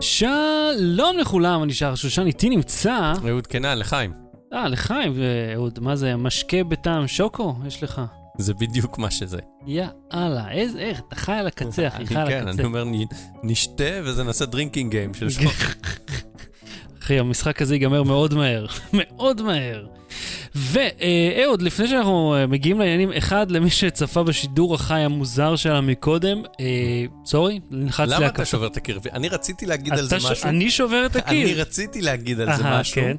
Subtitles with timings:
[0.00, 3.12] שלום לכולם, אני שער שושן, איתי נמצא...
[3.28, 4.12] אהוד קנן, לחיים.
[4.52, 5.12] אה, לחיים,
[5.54, 7.54] אהוד, מה זה, משקה בטעם שוקו?
[7.66, 8.02] יש לך.
[8.38, 9.38] זה בדיוק מה שזה.
[9.66, 12.40] יאללה, איזה, איך, אתה חי על הקצה, אחי, חי על הקצה.
[12.40, 12.84] כן, אני אומר,
[13.42, 15.50] נשתה וזה נעשה drinking game של שוקו.
[17.02, 19.86] אחי, המשחק הזה ייגמר מאוד מהר, מאוד מהר.
[20.54, 27.04] ואהוד, לפני שאנחנו אה, מגיעים לעניינים, אחד, למי שצפה בשידור החי המוזר שלה מקודם, אה,
[27.26, 29.00] sorry, נלחץ למה אתה שובר את הקיר?
[29.12, 30.48] אני רציתי להגיד על זה משהו.
[30.48, 31.46] אני שובר את הקיר.
[31.46, 32.94] אני רציתי להגיד על זה משהו.
[32.94, 33.16] כן.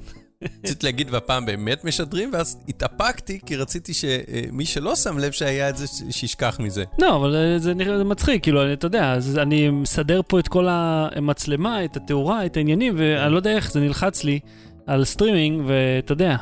[0.63, 5.77] רציתי להגיד והפעם באמת משדרים, ואז התאפקתי, כי רציתי שמי שלא שם לב שהיה את
[5.77, 6.83] זה, שישכח מזה.
[6.99, 11.85] לא, אבל אה, זה נראה מצחיק, כאילו, אתה יודע, אני מסדר פה את כל המצלמה,
[11.85, 14.39] את התאורה, את העניינים, ואני לא יודע איך זה נלחץ לי
[14.88, 16.35] על סטרימינג, ואתה יודע,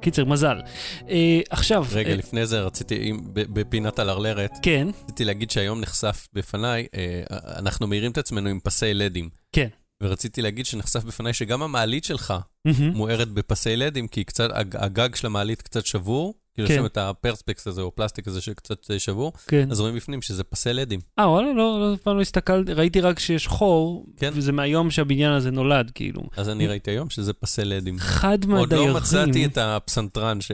[0.00, 0.60] קיצר, מזל.
[1.00, 1.10] Uh,
[1.50, 1.86] עכשיו...
[1.92, 4.88] רגע, uh, לפני זה רציתי, בפינת הלרלרת, כן.
[5.04, 9.28] רציתי להגיד שהיום נחשף בפניי, uh, אנחנו מאירים את עצמנו עם פסי לדים.
[9.52, 9.68] כן.
[10.02, 12.34] ורציתי להגיד שנחשף בפניי שגם המעלית שלך
[12.68, 12.82] mm-hmm.
[12.94, 16.74] מוארת בפסי לדים, כי קצת, הגג של המעלית קצת שבור, כאילו כן.
[16.74, 19.68] יש שם את הפרספקס הזה, או פלסטיק הזה שקצת אה, שבור, כן.
[19.70, 21.00] אז רואים בפנים שזה פסי לדים.
[21.18, 24.30] אה, וואלה, לא, לא, פעם לא הסתכלתי, ראיתי רק שיש חור, כן.
[24.34, 26.22] וזה מהיום שהבניין הזה נולד, כאילו.
[26.36, 27.98] אז אני ראיתי היום שזה פסי לדים.
[27.98, 28.86] חד מהדיירים.
[28.86, 30.52] עוד לא מצאתי את הפסנתרן ש...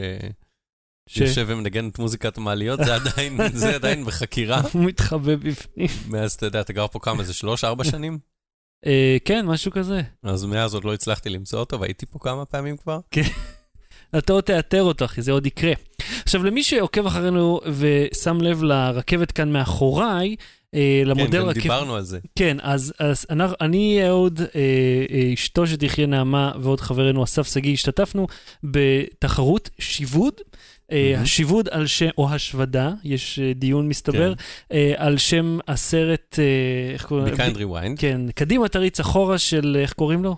[1.09, 1.17] ש...
[1.17, 4.61] יושב ומנגן את מוזיקת המעליות, זה עדיין, זה עדיין בחקירה.
[4.73, 5.87] הוא מתחבא בפנים.
[6.07, 8.19] מאז, אתה יודע, אתה גר פה כמה, זה שלוש, ארבע שנים?
[8.85, 10.01] אה, כן, משהו כזה.
[10.23, 12.99] אז מאז עוד לא הצלחתי למצוא אותו, והייתי פה כמה פעמים כבר.
[13.11, 13.21] כן.
[14.17, 15.73] אתה עוד תאתר אותו, אחי, זה עוד יקרה.
[16.23, 20.35] עכשיו, למי שעוקב אחרינו ושם לב לרכבת כאן מאחוריי,
[20.75, 21.61] אה, למודל כן, גם רכב...
[21.61, 22.19] דיברנו על זה.
[22.35, 24.45] כן, אז, אז אנחנו, אני, אהוד, אה,
[25.11, 28.27] אה, אשתו שתחיה נעמה ועוד חברנו אסף שגיא, השתתפנו
[28.63, 30.33] בתחרות שיבוד.
[30.85, 30.95] Mm-hmm.
[31.17, 34.75] השיבוד על שם, או השוודה, יש אה, דיון מסתבר, כן.
[34.97, 36.39] על שם הסרט,
[36.93, 37.27] איך קוראים?
[37.27, 37.33] לו?
[37.33, 37.99] Be Kind Rewind.
[37.99, 40.35] כן, קדימה תריץ אחורה של, איך קוראים לו?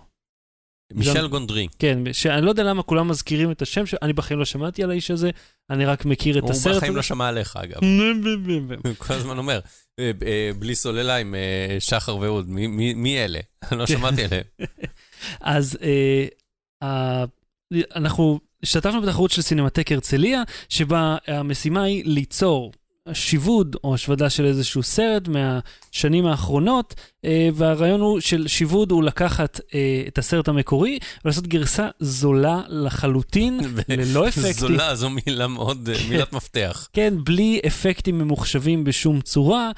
[0.93, 1.67] מישל גונדרי.
[1.79, 4.91] כן, שאני לא יודע למה כולם מזכירים את השם שלו, אני בחיים לא שמעתי על
[4.91, 5.29] האיש הזה,
[5.69, 6.73] אני רק מכיר את הסרט.
[6.73, 7.79] הוא בחיים לא שמע עליך, אגב.
[8.85, 9.59] הוא כל הזמן אומר,
[10.59, 11.35] בלי סוללה עם
[11.79, 13.39] שחר ואהוד, מי אלה?
[13.71, 14.43] לא שמעתי עליהם.
[15.41, 15.77] אז
[17.95, 22.71] אנחנו השתתפנו בתחרות של סינמטק הרצליה, שבה המשימה היא ליצור
[23.13, 25.27] שיבוד או השוודה של איזשהו סרט
[25.97, 31.87] מהשנים האחרונות, אה, והרעיון הוא של שיבוד הוא לקחת אה, את הסרט המקורי ולעשות גרסה
[31.99, 33.59] זולה לחלוטין,
[33.89, 34.53] ללא אפקטים.
[34.53, 36.87] זולה זו מילה מאוד, אה, מילת מפתח.
[36.93, 39.71] כן, בלי אפקטים ממוחשבים בשום צורה,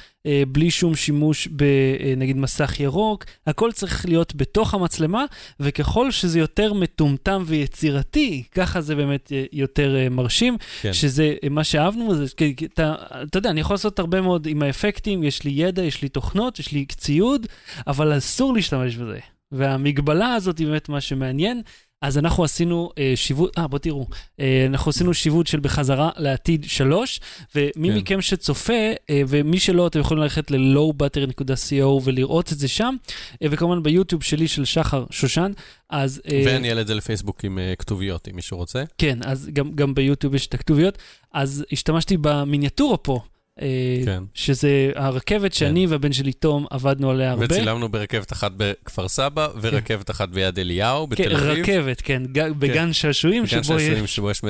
[0.48, 5.26] בלי שום שימוש בנגיד מסך ירוק, הכל צריך להיות בתוך המצלמה,
[5.60, 10.94] וככל שזה יותר מטומטם ויצירתי, ככה זה באמת יותר מרשים, כן.
[10.94, 12.26] שזה מה שאהבנו, זה,
[12.74, 16.09] אתה, אתה יודע, אני יכול לעשות הרבה מאוד עם האפקטים, יש לי ידע, יש לי
[16.10, 17.20] תוכנות, יש לי ציוד.
[17.20, 17.48] ציוד,
[17.88, 19.20] אבל אסור להשתמש בזה.
[19.52, 21.62] והמגבלה הזאת היא באמת מה שמעניין.
[22.02, 24.08] אז אנחנו עשינו אה, שיווד, אה, בוא תראו,
[24.40, 27.20] אה, אנחנו עשינו שיווד של בחזרה לעתיד 3,
[27.56, 27.98] ומי כן.
[27.98, 28.74] מכם שצופה,
[29.10, 32.96] אה, ומי שלא, אתם יכולים ללכת ל-lowbutter.co ולראות את זה שם,
[33.42, 35.52] אה, וכמובן ביוטיוב שלי של שחר שושן,
[35.90, 36.22] אז...
[36.32, 38.84] אה, ואני אעלה את זה לפייסבוק עם אה, כתוביות, אם מישהו רוצה.
[38.98, 40.98] כן, אז גם, גם ביוטיוב יש את הכתוביות,
[41.34, 43.22] אז השתמשתי במיניאטורה פה.
[43.62, 44.24] אה, כן.
[44.34, 45.92] שזה הרכבת שאני כן.
[45.92, 47.46] והבן שלי תום עבדנו עליה הרבה.
[47.46, 50.12] וצילמנו ברכבת אחת בכפר סבא, ורכבת כן.
[50.12, 51.66] אחת ביד אליהו, בתל אביב.
[51.66, 53.68] כן, רכבת, כן, בגן שעשועים שבו יש...
[53.70, 54.42] בגן שעשועים שבו יש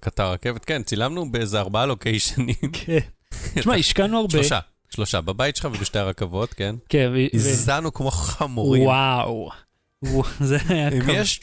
[0.00, 2.54] קטר רכבת, כן, צילמנו באיזה ארבעה לוקיישנים.
[2.84, 2.98] כן.
[3.54, 4.30] תשמע, השקענו הרבה.
[4.30, 4.58] שלושה,
[4.90, 6.74] שלושה, בבית שלך ובשתי הרכבות, כן.
[6.88, 7.12] כן.
[7.34, 8.82] הזענו כמו חמורים.
[8.82, 9.50] וואו.
[10.40, 11.40] זה היה אם יש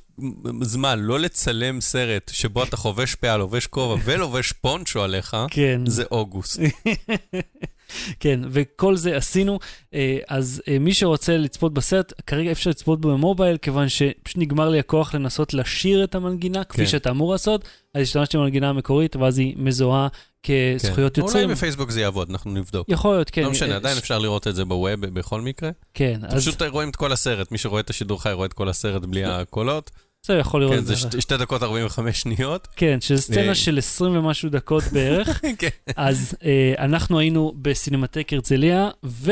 [0.61, 5.81] זמן לא לצלם סרט שבו אתה חובש פאה, לובש כובע ולובש פונצ'ו עליך, כן.
[5.85, 6.59] זה אוגוסט.
[8.19, 9.59] כן, וכל זה עשינו.
[9.93, 14.69] אה, אז אה, מי שרוצה לצפות בסרט, כרגע אפשר לצפות בו במובייל, כיוון שפשוט נגמר
[14.69, 16.87] לי הכוח לנסות לשיר את המנגינה, כפי כן.
[16.87, 20.07] שאתה אמור לעשות, אז השתמשתי במנגינה המקורית, ואז היא מזוהה
[20.43, 21.21] כזכויות כן.
[21.21, 21.43] יוצרים.
[21.43, 22.89] אולי בפייסבוק זה יעבוד, אנחנו נבדוק.
[22.89, 23.43] יכול להיות, כן.
[23.43, 25.69] לא משנה, עדיין אפשר לראות את זה בווב בכל מקרה.
[25.93, 26.41] כן, אז...
[26.41, 29.25] פשוט רואים את כל הסרט, מי שרואה את השידור חי רואה את כל הסרט בלי
[29.25, 29.91] הקולות.
[30.25, 30.95] זה יכול לראות את זה.
[30.95, 32.67] כן, זה שתי דקות 45 שניות.
[32.75, 35.41] כן, סצנה אה, של 20 ומשהו דקות בערך.
[35.59, 35.67] כן.
[35.95, 39.31] אז אה, אנחנו היינו בסינמטק הרצליה, ו...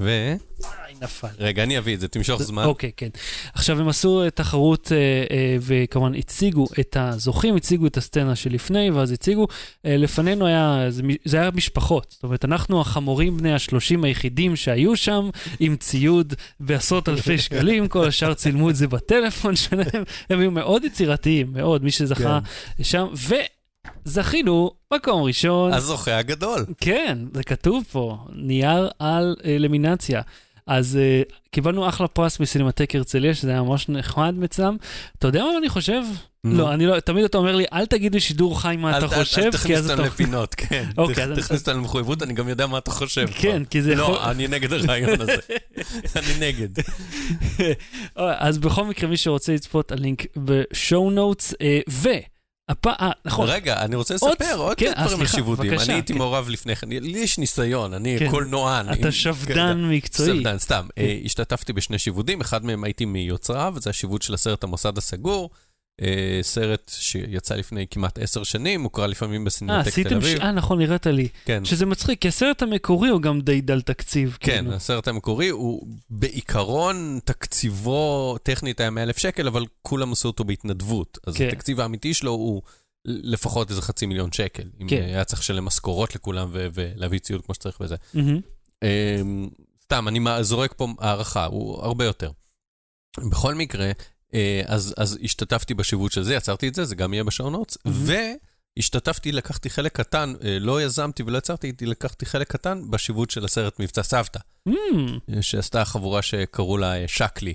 [0.00, 0.34] ו...
[1.02, 1.28] נפל.
[1.38, 2.64] רגע, אני אביא את זה, תמשוך זמן.
[2.64, 3.08] אוקיי, כן.
[3.54, 4.96] עכשיו, הם עשו תחרות, אה,
[5.36, 9.46] אה, וכמובן הציגו את הזוכים, הציגו את הסצנה שלפני, ואז הציגו.
[9.86, 12.06] אה, לפנינו היה, זה, זה היה משפחות.
[12.10, 15.30] זאת אומרת, אנחנו החמורים בני השלושים היחידים שהיו שם,
[15.60, 20.04] עם ציוד בעשרות אלפי שקלים, כל השאר צילמו את זה בטלפון שלהם.
[20.30, 22.38] הם היו מאוד יצירתיים, מאוד, מי שזכה
[22.76, 22.84] כן.
[22.84, 23.06] שם.
[24.04, 25.72] זכינו, מקום ראשון.
[25.72, 26.66] הזוכה הגדול.
[26.80, 30.22] כן, זה כתוב פה, נייר על אלמינציה.
[30.66, 30.98] אז
[31.28, 34.76] uh, קיבלנו אחלה פרס מסינמטק הרצליה, שזה היה ממש נחמד מצלם.
[35.18, 36.02] אתה יודע מה אני חושב?
[36.44, 39.50] לא, אני לא, תמיד אתה אומר לי, אל תגיד בשידור חי מה אתה חושב, אל
[39.50, 40.84] תכניס אותנו לפינות, כן.
[40.98, 43.26] אוקיי, תכניס אותנו למחויבות, אני גם יודע מה אתה חושב.
[43.34, 45.36] כן, כי זה לא, אני נגד הרעיון הזה.
[46.16, 46.68] אני נגד.
[48.16, 52.08] אז בכל מקרה, מי שרוצה לצפות, הלינק בשואו נוטס, אה, ו...
[52.68, 52.86] הפ...
[52.86, 53.48] אה, נכון.
[53.50, 55.72] רגע, אני רוצה לספר עוד כן, דברים על שיבודים.
[55.72, 56.18] אני הייתי כן.
[56.18, 58.30] מעורב לפני כן, לי יש ניסיון, אני כן.
[58.30, 58.92] קולנוען.
[58.92, 60.38] אתה שפדן כן, מקצועי.
[60.38, 60.86] שפדן, סתם.
[60.96, 61.02] כן.
[61.02, 65.50] אה, השתתפתי בשני שיבודים, אחד מהם הייתי מיוצריו, זה השיבוד של הסרט המוסד הסגור.
[66.02, 70.40] אה, סרט שיצא לפני כמעט עשר שנים, מוקרא לפעמים בסינמטק תל אביב.
[70.40, 71.28] אה, נכון, נראית לי.
[71.44, 71.64] כן.
[71.64, 74.36] שזה מצחיק, כי הסרט המקורי הוא גם די דל תקציב.
[74.40, 74.74] כן, כאילו.
[74.74, 81.18] הסרט המקורי הוא בעיקרון, תקציבו טכנית היה 100 אלף שקל, אבל כולם עשו אותו בהתנדבות.
[81.26, 81.48] אז כן.
[81.48, 82.62] התקציב האמיתי שלו הוא
[83.04, 84.68] לפחות איזה חצי מיליון שקל.
[84.80, 85.02] אם כן.
[85.02, 87.96] היה צריך לשלם משכורות לכולם ולהביא ציוד כמו שצריך וזה.
[88.14, 88.84] Mm-hmm.
[89.84, 92.30] סתם, אני זורק פה הערכה, הוא הרבה יותר.
[93.30, 93.92] בכל מקרה, אה,
[94.66, 97.90] אז, אז השתתפתי בשיוות של זה, יצרתי את זה, זה גם יהיה בשעונות, mm-hmm.
[98.76, 103.80] והשתתפתי, לקחתי חלק קטן, אה, לא יזמתי ולא יצרתי, לקחתי חלק קטן בשיוות של הסרט
[103.80, 104.38] מבצע סבתא,
[104.68, 104.72] mm-hmm.
[105.40, 107.54] שעשתה חבורה שקראו לה שקלי.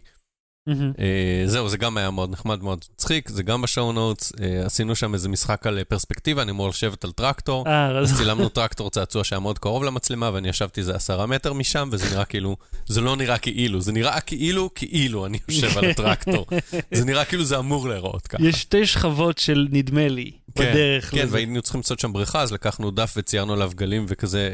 [0.70, 1.02] Mm-hmm.
[1.46, 5.14] זהו, זה גם היה מאוד נחמד, מאוד מצחיק, זה גם בשואו נוטס, אה, עשינו שם
[5.14, 9.60] איזה משחק על פרספקטיבה, אני אמור לשבת על טרקטור, אז צילמנו טרקטור צעצוע שהיה מאוד
[9.60, 12.58] קרוב למצלמה, ואני ישבתי איזה עשרה מטר משם, וזה נראה כאילו,
[12.88, 16.46] זה לא נראה כאילו, זה נראה כאילו, כאילו אני יושב על הטרקטור.
[16.98, 18.44] זה נראה כאילו זה אמור להיראות ככה.
[18.44, 20.32] יש שתי שכבות של נדמה לי.
[20.56, 21.18] כן, בדרך כן.
[21.18, 24.50] כן, והיינו צריכים לעשות שם בריכה, אז לקחנו דף וציירנו עליו גלים וכזה,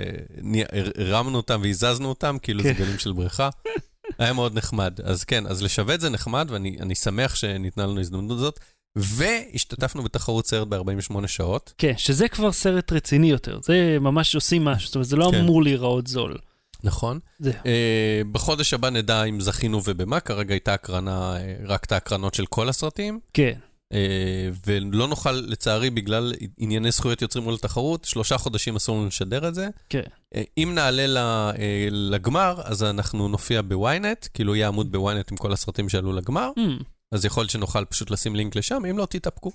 [0.97, 2.73] הרמנו אותם והזזנו אותם, כאילו כן.
[2.73, 3.49] זה גלים של בריכה.
[4.19, 4.99] היה מאוד נחמד.
[5.03, 8.59] אז כן, אז לשוות זה נחמד, ואני שמח שניתנה לנו הזדמנות הזאת.
[8.95, 11.73] והשתתפנו בתחרות סרט ב-48 שעות.
[11.77, 13.59] כן, שזה כבר סרט רציני יותר.
[13.63, 15.39] זה ממש עושים משהו, זאת אומרת, זה לא כן.
[15.39, 16.37] אמור להיראות זול.
[16.83, 17.19] נכון.
[17.39, 17.51] זה.
[17.51, 22.45] Uh, בחודש הבא נדע אם זכינו ובמה, כרגע הייתה הקרנה, אה, רק את ההקרנות של
[22.45, 23.19] כל הסרטים.
[23.33, 23.53] כן.
[23.93, 29.47] אה, ולא נוכל, לצערי, בגלל ענייני זכויות יוצרים מול התחרות, שלושה חודשים אסור לנו לשדר
[29.47, 29.69] את זה.
[29.89, 30.01] כן.
[30.35, 35.53] אה, אם נעלה אה, לגמר, אז אנחנו נופיע בוויינט, כאילו יהיה עמוד בוויינט עם כל
[35.53, 36.83] הסרטים שעלו לגמר, mm.
[37.11, 39.51] אז יכול להיות שנוכל פשוט לשים לינק לשם, אם לא, תתאפקו.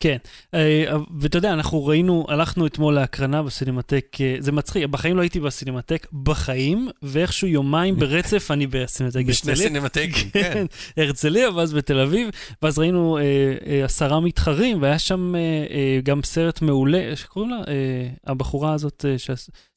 [0.00, 0.16] כן,
[0.54, 0.84] אה,
[1.20, 6.06] ואתה יודע, אנחנו ראינו, הלכנו אתמול להקרנה בסינמטק, אה, זה מצחיק, בחיים לא הייתי בסינמטק,
[6.12, 9.54] בחיים, ואיכשהו יומיים ברצף אני בסינמטק הרצליה.
[9.54, 10.66] בשני סינמטקים, כן.
[11.02, 12.28] הרצליה, ואז בתל אביב,
[12.62, 15.34] ואז ראינו אה, עשרה מתחרים, והיה שם
[16.02, 17.60] גם סרט מעולה, איך קוראים לה?
[18.26, 19.04] הבחורה הזאת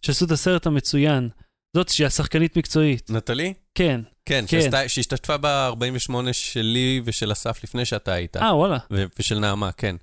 [0.02, 1.30] שעשו את הסרט המצוין.
[1.76, 3.10] זאת שהיא השחקנית מקצועית.
[3.10, 3.54] נטלי?
[3.76, 4.02] כן.
[4.26, 4.88] כן, כן.
[4.88, 8.38] שהשתתפה ב-48 שלי ושל אסף לפני שאתה היית.
[8.38, 8.78] אה, וואלה.
[9.20, 9.96] ושל נעמה, כן.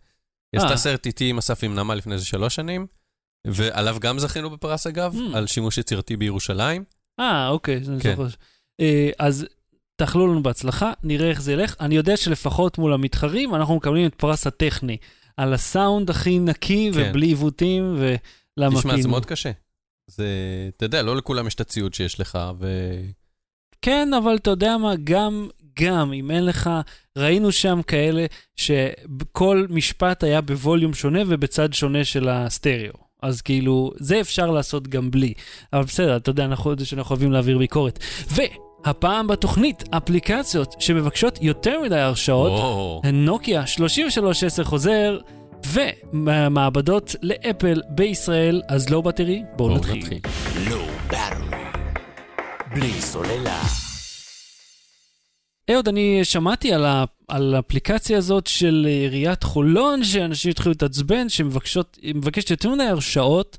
[0.53, 0.77] היא עשתה אה.
[0.77, 2.87] סרט איתי עם אסף עם נעמה לפני איזה שלוש שנים,
[3.47, 5.37] ועליו גם זכינו בפרס אגב, mm.
[5.37, 6.85] על שימוש יצירתי בירושלים.
[7.21, 8.17] אה, אוקיי, אני כן.
[8.17, 8.29] זוכר.
[8.81, 9.47] אה, אז
[9.97, 11.75] תאכלו לנו בהצלחה, נראה איך זה ילך.
[11.81, 14.97] אני יודע שלפחות מול המתחרים, אנחנו מקבלים את פרס הטכני,
[15.37, 17.01] על הסאונד הכי נקי כן.
[17.11, 19.51] ובלי עיוותים, ולמה תשמע, זה מאוד קשה.
[20.11, 20.27] זה,
[20.77, 22.67] אתה יודע, לא לכולם יש את הציוד שיש לך, ו...
[23.83, 25.49] כן, אבל אתה יודע מה, גם,
[25.81, 26.71] גם, אם אין לך,
[27.19, 28.27] ראינו שם כאלה
[28.57, 33.07] שכל משפט היה בווליום שונה ובצד שונה של הסטריאו.
[33.23, 35.33] אז כאילו, זה אפשר לעשות גם בלי.
[35.73, 37.99] אבל בסדר, אתה יודע, אנחנו יודעים שאנחנו אוהבים להעביר ביקורת.
[38.31, 42.53] והפעם בתוכנית, אפליקציות שמבקשות יותר מדי הרשאות,
[43.13, 45.19] נוקיה 3310 חוזר,
[45.67, 49.97] ומעבדות לאפל בישראל, אז לא בטרי, בואו בוא נתחיל.
[49.97, 50.21] נתחיל.
[52.75, 53.86] בלי סוללה.
[55.71, 62.51] אהוד, אני שמעתי על, ה, על האפליקציה הזאת של עיריית חולון, שאנשים התחילו להתעצבן, שמבקשת
[62.51, 63.59] יותר מדי הרשאות.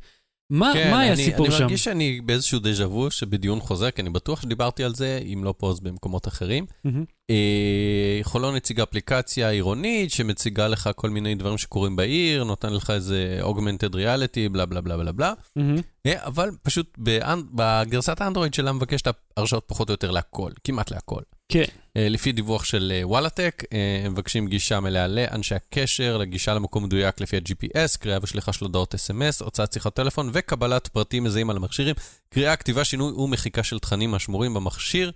[0.49, 1.55] מה, כן, מה היה הסיפור שם?
[1.55, 5.43] אני מרגיש שאני באיזשהו דז'ה וו שבדיון חוזר, כי אני בטוח שדיברתי על זה, אם
[5.43, 6.65] לא פה אז במקומות אחרים.
[6.65, 6.89] Mm-hmm.
[7.29, 13.39] אה, חולון הציגה אפליקציה עירונית שמציגה לך כל מיני דברים שקורים בעיר, נותן לך איזה
[13.41, 15.33] augmented reality, בלה בלה בלה בלה בלה.
[15.33, 15.81] Mm-hmm.
[16.05, 17.41] אה, אבל פשוט באנ...
[17.53, 21.21] בגרסת האנדרואיד שלה מבקשת הרשאות פחות או יותר להכל, כמעט להכל.
[21.49, 21.63] כן.
[21.97, 26.83] אה, לפי דיווח של אה, וואלאטק, אה, הם מבקשים גישה מלאה לאנשי הקשר, לגישה למקום
[26.83, 31.57] מדויק לפי ה-GPS, קריאה ושליחה של הודעות אס.אם.אס, הוצאת שיחת טלפון וקבלת פרטים מזהים על
[31.57, 31.95] המכשירים,
[32.29, 35.11] קריאה, כתיבה, שינוי ומחיקה של תכנים השמורים במכשיר.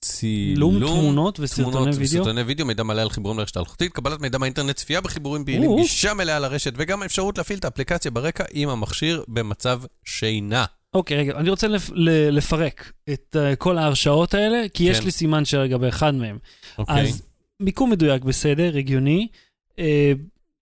[0.00, 2.02] צילום תמונות וסרטוני וידאו.
[2.02, 6.14] וסרטוני וידאו, מידע מלא על חיבורים לרשת אלחוטית, קבלת מידע מהאינטרנט, צפייה בחיבורים פעילים, גישה
[6.14, 10.64] מלאה לרשת, וגם האפשרות להפעיל את האפליקציה ברקע עם המכשיר במצב שינה.
[10.96, 11.90] אוקיי, רגע, אני רוצה לפ,
[12.30, 14.90] לפרק את uh, כל ההרשאות האלה, כי כן.
[14.90, 16.38] יש לי סימן שאלה לגבי אחד מהם.
[16.78, 17.02] אוקיי.
[17.02, 17.22] אז
[17.60, 19.28] מיקום מדויק, בסדר, הגיוני.
[19.70, 19.78] Uh,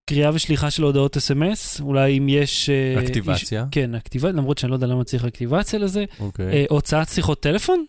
[0.07, 2.71] קריאה ושליחה של הודעות אס.אם.אס, אולי אם יש...
[2.97, 3.63] Uh, אקטיבציה.
[3.63, 6.05] איש, כן, אקטיבציה, למרות שאני לא יודע למה צריך אקטיבציה לזה.
[6.21, 6.65] אוקיי.
[6.65, 7.85] Uh, הוצאת שיחות טלפון?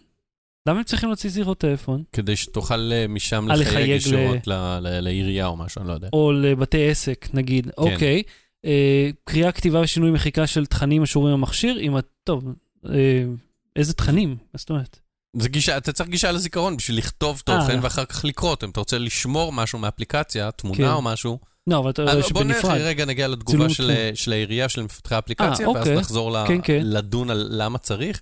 [0.68, 2.04] למה הם צריכים להוציא זירות טלפון?
[2.14, 4.48] כדי שתוכל אה, משם אה, לחייג ישירות
[5.02, 6.10] לעירייה או משהו, אני לא יודע.
[6.14, 7.66] או לבתי עסק, נגיד.
[7.66, 7.72] כן.
[7.78, 8.24] אוקיי.
[8.66, 12.08] אה, קריאה, כתיבה ושינוי מחיקה של תכנים אשורים במכשיר, אם את...
[12.24, 12.44] טוב,
[13.76, 14.30] איזה תכנים?
[14.30, 15.00] מה זאת אומרת?
[15.38, 18.98] זה גישה, אתה צריך גישה לזיכרון בשביל לכתוב תוכן ואחר כך לקרוא אם אתה רוצה
[18.98, 20.88] לשמור משהו מאפליקציה, תמונה כן.
[20.88, 21.40] או משהו.
[21.68, 22.34] לא, אבל אתה רואה שבנפרד.
[22.34, 23.70] בוא נלך רגע, נגיע לתגובה
[24.16, 25.98] של העירייה, של מפתחי האפליקציה, ואז אוקיי.
[25.98, 26.80] נחזור כן, כן.
[26.84, 28.22] לדון על למה צריך.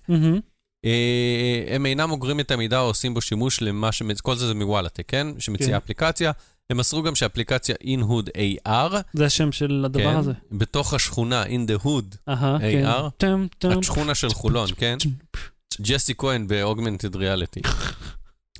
[0.84, 4.02] אה, הם אינם אוגרים את המידע או עושים בו שימוש למה ש...
[4.22, 5.26] כל זה זה מוואלטק, כן?
[5.38, 5.76] שמציעה כן.
[5.76, 6.32] אפליקציה.
[6.70, 8.28] הם מסרו גם שאפליקציה InHood
[8.68, 8.94] AR.
[9.12, 10.32] זה השם של הדבר כן, הזה.
[10.52, 13.10] בתוך השכונה, In the Hood AR.
[13.18, 13.78] כן.
[13.78, 14.96] השכונה של חולון, כן?
[15.80, 17.68] ג'סי כהן ב-Augmented Reality.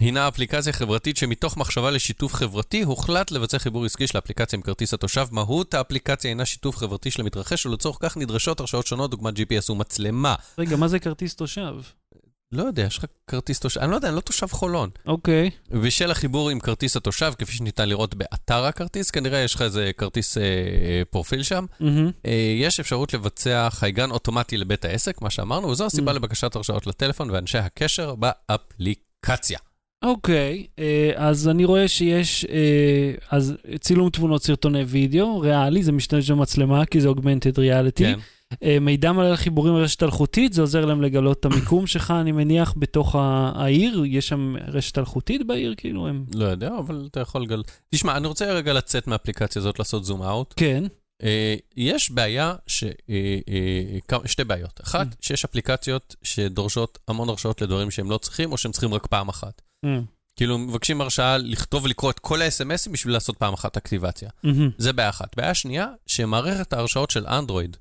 [0.01, 4.95] הינה אפליקציה חברתית שמתוך מחשבה לשיתוף חברתי, הוחלט לבצע חיבור עסקי של האפליקציה עם כרטיס
[4.95, 5.27] התושב.
[5.31, 10.35] מהות האפליקציה הינה שיתוף חברתי של המתרחש, ולצורך כך נדרשות הרשאות שונות, דוגמת GPS ומצלמה.
[10.59, 11.75] רגע, מה זה כרטיס תושב?
[12.55, 14.91] לא יודע, יש לך כרטיס תושב, אני לא יודע, אני לא תושב חולון.
[15.07, 15.51] אוקיי.
[15.51, 15.77] Okay.
[15.83, 20.39] ושל החיבור עם כרטיס התושב, כפי שניתן לראות באתר הכרטיס, כנראה יש לך איזה כרטיס
[20.39, 20.43] אה,
[21.11, 21.65] פרופיל שם.
[21.81, 21.85] Mm-hmm.
[22.27, 26.15] אה, יש אפשרות לבצע חייגן אוטומטי לבית העסק, מה שאמרנו, וזו הסיבה mm-hmm.
[26.15, 29.59] לבקשת הרשאות לטלפון ואנשי הקשר באפליקציה.
[30.05, 35.93] אוקיי, okay, אה, אז אני רואה שיש, אה, אז צילום תמונות סרטוני וידאו, ריאלי, זה
[35.93, 38.05] משתמש במצלמה, כי זה אוגמנטד ריאליטי.
[38.05, 38.19] כן.
[38.63, 42.33] אה, מידע מלא על חיבורים לרשת אלחוטית, זה עוזר להם לגלות את המיקום שלך, אני
[42.33, 44.05] מניח, בתוך העיר.
[44.07, 46.25] יש שם רשת אלחוטית בעיר, כאילו הם...
[46.35, 47.71] לא יודע, אבל אתה יכול לגלות.
[47.95, 50.55] תשמע, אני רוצה רגע לצאת מהאפליקציה הזאת, לעשות זום אאוט.
[50.57, 50.85] כן.
[51.23, 51.27] Uh,
[51.77, 54.81] יש בעיה, ש, uh, שתי בעיות.
[54.85, 55.17] אחת, mm.
[55.21, 59.63] שיש אפליקציות שדורשות המון הרשאות לדברים שהם לא צריכים, או שהם צריכים רק פעם אחת.
[59.87, 59.89] Mm.
[60.37, 64.29] כאילו, מבקשים הרשאה לכתוב ולקרוא את כל ה-SMSים בשביל לעשות פעם אחת אקטיבציה.
[64.29, 64.71] Mm-hmm.
[64.79, 65.37] זה בעיה אחת.
[65.37, 67.77] בעיה שנייה, שמערכת ההרשאות של אנדרואיד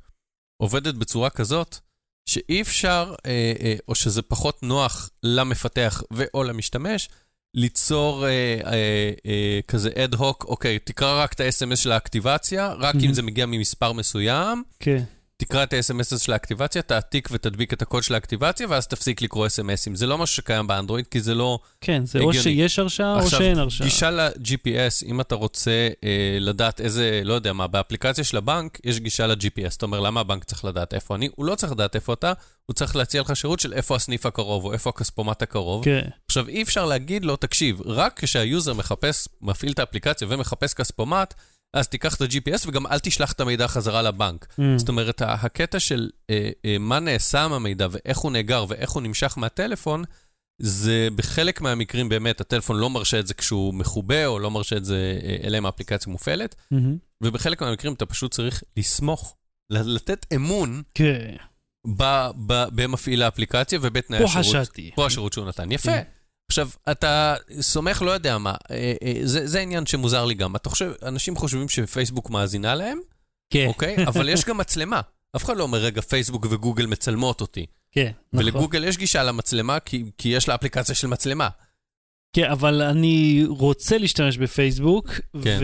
[0.63, 1.77] עובדת בצורה כזאת,
[2.25, 7.09] שאי אפשר, אה, אה, או שזה פחות נוח למפתח ו/או למשתמש,
[7.55, 8.29] ליצור אה,
[8.65, 13.05] אה, אה, כזה אד הוק, אוקיי, תקרא רק את ה-SMS של האקטיבציה, רק mm-hmm.
[13.05, 14.63] אם זה מגיע ממספר מסוים.
[14.79, 14.97] כן.
[14.97, 15.22] Okay.
[15.37, 19.95] תקרא את ה-SMS של האקטיבציה, תעתיק ותדביק את הקוד של האקטיבציה, ואז תפסיק לקרוא SMSים.
[19.95, 22.37] זה לא משהו שקיים באנדרואיד, כי זה לא כן, זה הגיוני.
[22.37, 23.87] או שיש הרשאה או שאין הרשאה.
[23.87, 28.79] עכשיו, גישה ל-GPS, אם אתה רוצה אה, לדעת איזה, לא יודע מה, באפליקציה של הבנק,
[28.83, 29.77] יש גישה ל-GPS.
[29.77, 31.29] אתה אומר, למה הבנק צריך לדעת איפה אני?
[31.35, 32.33] הוא לא צריך לדעת איפה אתה,
[32.65, 35.85] הוא צריך להציע לך שירות של איפה הסניף הקרוב, או איפה הכספומט הקרוב.
[35.85, 36.01] כן.
[36.27, 41.33] עכשיו, אי אפשר להגיד לו, תקשיב, רק כשהיוזר מחפש, מפעיל את האפליקציה ומחפש כספומט,
[41.73, 44.45] אז תיקח את ה-GPS וגם אל תשלח את המידע חזרה לבנק.
[44.51, 44.61] Mm.
[44.77, 49.03] זאת אומרת, הקטע של אה, אה, מה נעשה עם המידע ואיך הוא נאגר ואיך הוא
[49.03, 50.03] נמשך מהטלפון,
[50.61, 54.85] זה בחלק מהמקרים באמת, הטלפון לא מרשה את זה כשהוא מחובה, או לא מרשה את
[54.85, 56.77] זה, אה, אלא אם האפליקציה מופעלת, mm-hmm.
[57.23, 59.35] ובחלק מהמקרים אתה פשוט צריך לסמוך,
[59.69, 60.81] לתת אמון.
[60.93, 61.35] כן.
[62.71, 64.45] במפעיל האפליקציה ובתנאי השירות.
[64.45, 64.91] פה חשדתי.
[64.95, 65.71] פה השירות שהוא נתן.
[65.71, 65.91] יפה.
[66.53, 70.55] עכשיו, אתה סומך, לא יודע מה, אה, אה, זה, זה עניין שמוזר לי גם.
[70.55, 72.99] אתה חושב, אנשים חושבים שפייסבוק מאזינה להם,
[73.49, 73.65] כן.
[73.67, 73.95] אוקיי?
[74.09, 75.01] אבל יש גם מצלמה.
[75.35, 77.65] אף אחד לא אומר, רגע, פייסבוק וגוגל מצלמות אותי.
[77.91, 78.45] כן, נכון.
[78.45, 81.49] ולגוגל יש גישה למצלמה, כי, כי יש לה אפליקציה של מצלמה.
[82.33, 85.09] כן, אבל אני רוצה להשתמש בפייסבוק,
[85.43, 85.59] כן.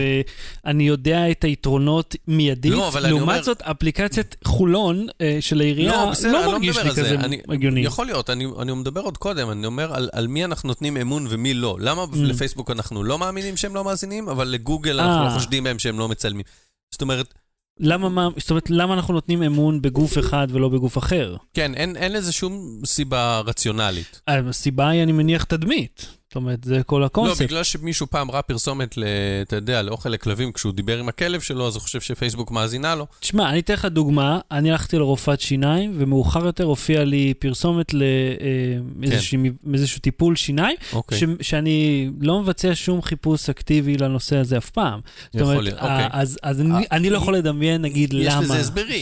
[0.65, 2.71] ואני יודע את היתרונות מיידית.
[2.71, 3.25] לא, אבל אני אומר...
[3.25, 7.41] לעומת זאת, אפליקציית חולון אה, של העירייה לא, בסדר, לא מרגיש לא לי כזה אני,
[7.49, 7.81] הגיוני.
[7.81, 11.27] יכול להיות, אני, אני מדבר עוד קודם, אני אומר על, על מי אנחנו נותנים אמון
[11.29, 11.77] ומי לא.
[11.79, 12.17] למה mm.
[12.17, 16.09] לפייסבוק אנחנו לא מאמינים שהם לא מאזינים, אבל לגוגל אנחנו לא חושדים בהם שהם לא
[16.09, 16.43] מצלמים.
[16.91, 17.33] זאת אומרת...
[17.79, 21.35] למה, מה, זאת אומרת, למה אנחנו נותנים אמון בגוף אחד ולא בגוף אחר?
[21.53, 24.21] כן, אין, אין לזה שום סיבה רציונלית.
[24.27, 26.18] הסיבה היא, אני מניח, תדמית.
[26.29, 27.41] זאת אומרת, זה כל הקונספט.
[27.41, 28.95] לא, בגלל שמישהו פעם ראה פרסומת,
[29.41, 33.07] אתה יודע, לאוכל לכלבים כשהוא דיבר עם הכלב שלו, אז הוא חושב שפייסבוק מאזינה לו.
[33.19, 39.37] תשמע, אני אתן לך דוגמה, אני הלכתי לרופאת שיניים, ומאוחר יותר הופיע לי פרסומת לאיזשהו
[39.73, 39.99] אה, כן.
[40.01, 41.17] טיפול שיניים, אוקיי.
[41.17, 44.99] ש, שאני לא מבצע שום חיפוש אקטיבי לנושא הזה אף פעם.
[45.33, 46.07] יכול להיות, אוקיי.
[46.11, 48.55] אז, אז אני, אני לא יכול לדמיין, נגיד, למה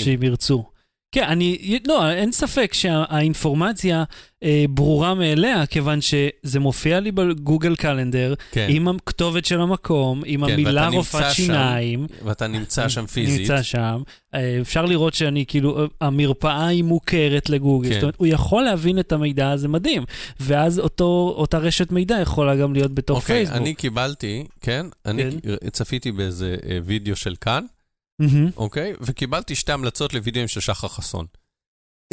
[0.03, 0.76] שהם ירצו.
[1.11, 4.03] כן, אני, לא, אין ספק שהאינפורמציה
[4.43, 8.67] אה, ברורה מאליה, כיוון שזה מופיע לי בגוגל קלנדר, כן.
[8.69, 12.07] עם הכתובת של המקום, עם כן, המילה רופאת שיניים.
[12.25, 13.39] ואתה נמצא שם פיזית.
[13.39, 14.01] נמצא שם.
[14.33, 17.89] אה, אפשר לראות שאני, כאילו, המרפאה היא מוכרת לגוגל.
[17.89, 17.93] כן.
[17.93, 20.03] זאת אומרת, הוא יכול להבין את המידע הזה מדהים.
[20.39, 23.57] ואז אותו, אותה רשת מידע יכולה גם להיות בתוך אוקיי, פייסבוק.
[23.57, 25.69] אני קיבלתי, כן, אני כן.
[25.69, 27.65] צפיתי באיזה אה, וידאו של כאן.
[28.21, 28.57] Mm-hmm.
[28.57, 28.93] אוקיי?
[29.01, 31.25] וקיבלתי שתי המלצות לוידאוים של שחר חסון.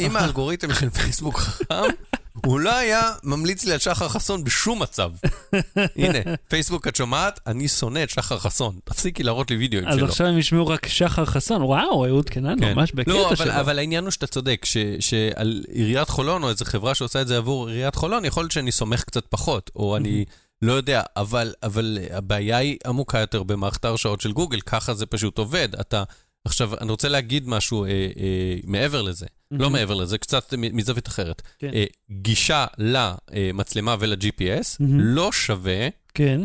[0.01, 1.83] אם האלגוריתם של פייסבוק חכם,
[2.45, 5.11] הוא לא היה ממליץ לי על שחר חסון בשום מצב.
[5.95, 7.39] הנה, פייסבוק, את שומעת?
[7.47, 8.79] אני שונא את שחר חסון.
[8.83, 10.05] תפסיקי להראות לי וידאוים שלו.
[10.05, 11.61] אז עכשיו הם ישמעו רק שחר חסון.
[11.61, 12.73] וואו, אהוד קנן כן.
[12.73, 13.47] ממש בקטע לא, שלו.
[13.47, 14.65] לא, אבל העניין הוא שאתה צודק,
[14.99, 18.71] שעל עיריית חולון, או איזו חברה שעושה את זה עבור עיריית חולון, יכול להיות שאני
[18.71, 20.25] סומך קצת פחות, או אני...
[20.61, 25.37] לא יודע, אבל, אבל הבעיה היא עמוקה יותר במערכת ההרשאות של גוגל, ככה זה פשוט
[25.37, 25.69] עובד.
[25.75, 26.03] אתה
[26.45, 29.57] עכשיו, אני רוצה להגיד משהו אה, אה, מעבר לזה, mm-hmm.
[29.59, 31.41] לא מעבר לזה, קצת מזווית אחרת.
[31.59, 31.71] כן.
[31.73, 34.83] אה, גישה למצלמה ול-GPS mm-hmm.
[34.87, 36.41] לא שווה, כן.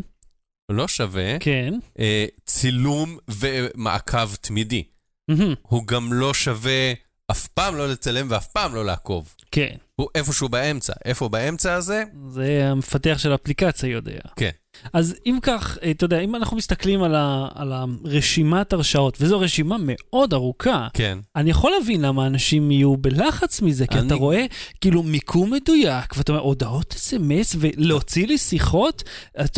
[0.68, 1.74] לא שווה, כן.
[1.98, 4.82] אה, צילום ומעקב תמידי.
[5.30, 5.56] Mm-hmm.
[5.62, 6.92] הוא גם לא שווה
[7.30, 9.34] אף פעם לא לצלם ואף פעם לא לעקוב.
[9.50, 9.76] כן.
[10.00, 10.92] הוא איפשהו באמצע.
[11.04, 12.04] איפה באמצע הזה?
[12.28, 14.20] זה המפתח של האפליקציה יודע.
[14.36, 14.50] כן.
[14.92, 19.40] אז אם כך, אה, אתה יודע, אם אנחנו מסתכלים על, ה, על הרשימת הרשאות, וזו
[19.40, 21.18] רשימה מאוד ארוכה, כן.
[21.36, 24.06] אני יכול להבין למה אנשים יהיו בלחץ מזה, כי אני...
[24.06, 24.46] אתה רואה
[24.80, 29.02] כאילו מיקום מדויק, ואתה אומר, הודעות אס.אם.אס ולהוציא לי שיחות,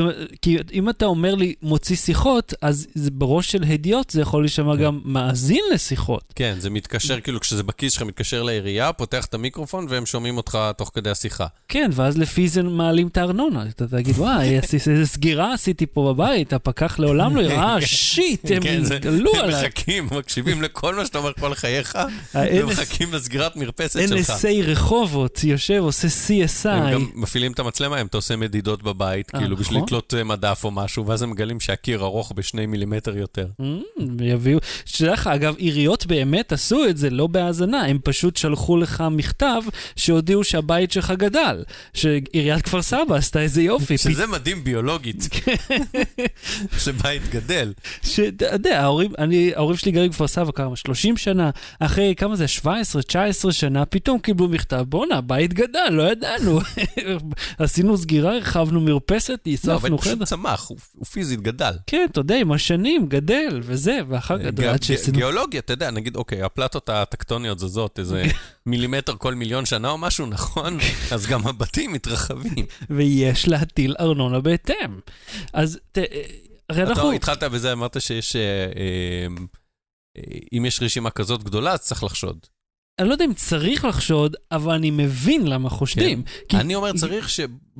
[0.00, 4.42] אומר, כי אם אתה אומר לי מוציא שיחות, אז זה בראש של הדיוט זה יכול
[4.42, 4.82] להישמע כן.
[4.82, 6.32] גם מאזין לשיחות.
[6.34, 10.58] כן, זה מתקשר, כאילו כשזה בכיס שלך מתקשר לעירייה, פותח את המיקרופון והם שומעים אותך
[10.76, 11.46] תוך כדי השיחה.
[11.68, 13.66] כן, ואז לפי זה מעלים את הארנונה.
[13.68, 14.58] אתה תגיד, וואי,
[15.02, 19.54] איזה סגירה עשיתי פה בבית, הפקח לעולם לא יראה, אה, שיט, הם התגלו עליי.
[19.54, 21.98] הם מחכים, מקשיבים לכל מה שאתה אומר כל חייך,
[22.34, 24.30] ומחכים לסגירת מרפסת שלך.
[24.30, 26.68] NSA רחובות, יושב, עושה CSI.
[26.68, 29.86] הם גם מפעילים את המצלמה, אם אתה עושה מדידות בבית, אה, כאילו בשביל נכון.
[29.86, 33.46] לקלוט אה, מדף או משהו, ואז הם מגלים שהקיר ארוך בשני מילימטר יותר.
[34.20, 39.04] יביאו, שתדע לך, אגב, עיריות באמת עשו את זה, לא בהאזנה, הם פשוט שלחו לך
[39.10, 39.62] מכתב
[39.96, 43.98] שהודיעו שהבית שלך גדל, שעיריית כפר סבא עשתה איזה יופי.
[43.98, 44.91] שזה מדהים ביולוגית.
[44.92, 45.28] ביולוגית,
[46.84, 47.72] שבית גדל.
[48.02, 52.48] שאתה יודע, ההורים, אני, ההורים שלי גרים בכפר סבא כמה, 30 שנה, אחרי כמה זה,
[52.48, 56.60] 17, 19 שנה, פתאום קיבלו מכתב, בואנה, בית גדל, לא ידענו.
[57.58, 59.88] עשינו סגירה, הרחבנו מרפסת, ניספנו חדר.
[59.88, 61.72] לא, אבל פשוט צמח, הוא, הוא פיזית גדל.
[61.86, 65.16] כן, אתה יודע, עם השנים, גדל, וזה, ואחר כך, עד שעשינו...
[65.18, 68.24] גיאולוגיה, אתה יודע, נגיד, אוקיי, הפלטות הטקטוניות זזות איזה
[68.66, 70.78] מילימטר כל מיליון שנה או משהו, נכון?
[71.14, 72.66] אז גם הבתים מתרחבים.
[72.90, 75.00] ויש להטיל ארנונה בהתאם.
[75.52, 75.98] אז ת,
[76.70, 77.08] הרי אנחנו...
[77.08, 78.36] אתה התחלת בזה, אמרת שיש...
[78.36, 78.42] אה,
[78.76, 79.26] אה,
[80.52, 82.46] אם יש רשימה כזאת גדולה, אז צריך לחשוד.
[82.98, 86.22] אני לא יודע אם צריך לחשוד, אבל אני מבין למה חושדים.
[86.22, 86.30] כן.
[86.48, 86.56] כי...
[86.56, 87.28] אני אומר, צריך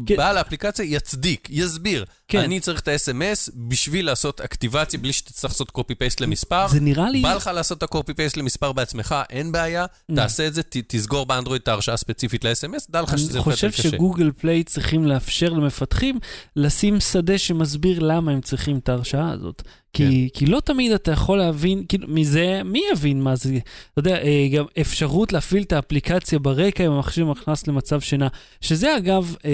[0.09, 2.05] שבעל האפליקציה יצדיק, יסביר.
[2.28, 2.38] כן.
[2.38, 6.68] אני צריך את ה-SMS בשביל לעשות אקטיבציה, בלי שתצטרך לעשות קופי-פייסט למספר.
[6.68, 7.22] זה נראה לי...
[7.22, 10.14] בא לך לעשות את הקופי-פייסט למספר בעצמך, אין בעיה, mm.
[10.16, 13.66] תעשה את זה, ת, תסגור באנדרואיד את ההרשאה הספציפית ל-SMS, דע לך שזה יותר קשה.
[13.66, 16.18] אני חושב שגוגל פליי צריכים לאפשר למפתחים
[16.57, 19.62] לשים שדה שמסביר למה הם צריכים את ההרשאה הזאת.
[19.92, 20.38] כי, כן.
[20.38, 23.59] כי לא תמיד אתה יכול להבין, כאילו, מזה, מי יבין מה זה?
[23.92, 28.28] אתה יודע, אה, גם אפשרות להפעיל את האפליקציה ברקע אם המחשב נכנס למצב שינה,
[28.61, 29.50] שזה אגב, אה,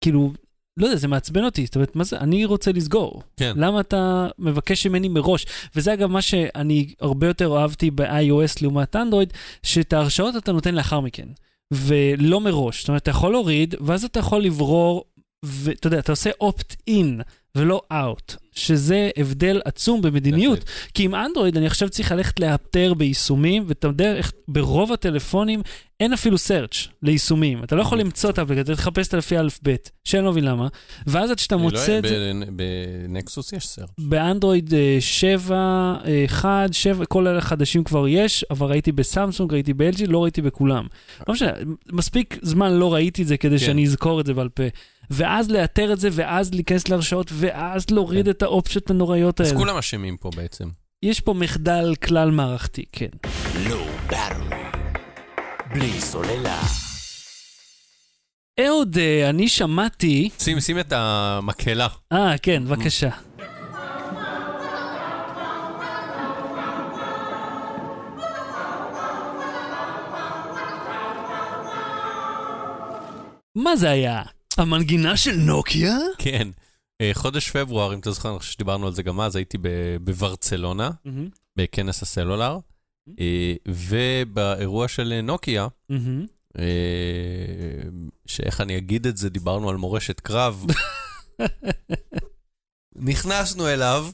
[0.00, 0.32] כאילו,
[0.76, 3.22] לא יודע, זה מעצבן אותי, זאת אומרת, מה זה, אני רוצה לסגור.
[3.36, 3.52] כן.
[3.56, 5.46] למה אתה מבקש ממני מראש?
[5.76, 11.00] וזה אגב מה שאני הרבה יותר אהבתי ב-iOS לעומת אנדרואיד, שאת ההרשאות אתה נותן לאחר
[11.00, 11.28] מכן,
[11.72, 12.80] ולא מראש.
[12.80, 15.04] זאת אומרת, אתה יכול להוריד, ואז אתה יכול לברור,
[15.42, 17.22] ואתה יודע, אתה עושה opt-in
[17.56, 18.36] ולא out.
[18.54, 20.64] שזה הבדל עצום במדיניות.
[20.94, 25.62] כי עם אנדרואיד אני עכשיו צריך ללכת לאתר ביישומים, ואתה יודע איך ברוב הטלפונים
[26.00, 27.64] אין אפילו search ליישומים.
[27.64, 29.74] אתה לא יכול למצוא את האפליקציה, אתה תחפש את לפי א'-ב',
[30.04, 30.68] שאני לא מבין למה.
[31.06, 32.32] ואז עד שאתה מוצא את זה...
[32.56, 33.92] בנקסוס יש search.
[33.98, 35.94] באנדרואיד 7,
[36.26, 40.86] 1, 7, כל אלה חדשים כבר יש, אבל ראיתי בסמסונג, ראיתי ב-LG, לא ראיתי בכולם.
[41.28, 41.50] לא משנה,
[41.92, 43.66] מספיק זמן לא ראיתי את זה כדי כן.
[43.66, 44.62] שאני אזכור את זה בעל פה.
[45.10, 48.30] ואז לאתר את זה, ואז להיכנס להרשאות, ואז להוריד כן.
[48.30, 49.52] את האופציות הנוראיות האלה.
[49.52, 50.68] אז כולם אשמים פה בעצם.
[51.02, 53.08] יש פה מחדל כלל מערכתי, כן.
[53.68, 53.86] לא
[55.72, 56.62] בלי סוללה.
[58.60, 60.30] אהוד, אה, אני שמעתי...
[60.38, 61.88] שים, שים את המקהלה.
[62.12, 63.10] אה, כן, בבקשה.
[73.54, 74.22] מה זה היה?
[74.58, 75.96] המנגינה של נוקיה?
[76.18, 76.48] כן.
[77.00, 79.58] אה, חודש פברואר, אם אתה זוכר, אני חושב שדיברנו על זה גם אז, הייתי
[80.04, 80.90] בברצלונה,
[81.56, 82.58] בכנס הסלולר,
[83.20, 85.68] אה, ובאירוע של נוקיה,
[86.58, 86.64] אה,
[88.26, 90.66] שאיך אני אגיד את זה, דיברנו על מורשת קרב,
[93.08, 94.06] נכנסנו אליו,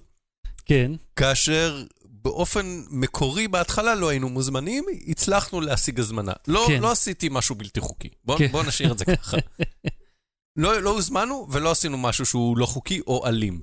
[0.67, 0.93] כן.
[1.17, 6.33] כאשר באופן מקורי בהתחלה לא היינו מוזמנים, הצלחנו להשיג הזמנה.
[6.47, 6.81] לא, כן.
[6.83, 8.09] לא עשיתי משהו בלתי חוקי.
[8.25, 8.47] בוא, כן.
[8.47, 9.37] בוא נשאיר את זה ככה.
[10.59, 13.61] לא, לא הוזמנו ולא עשינו משהו שהוא לא חוקי או אלים.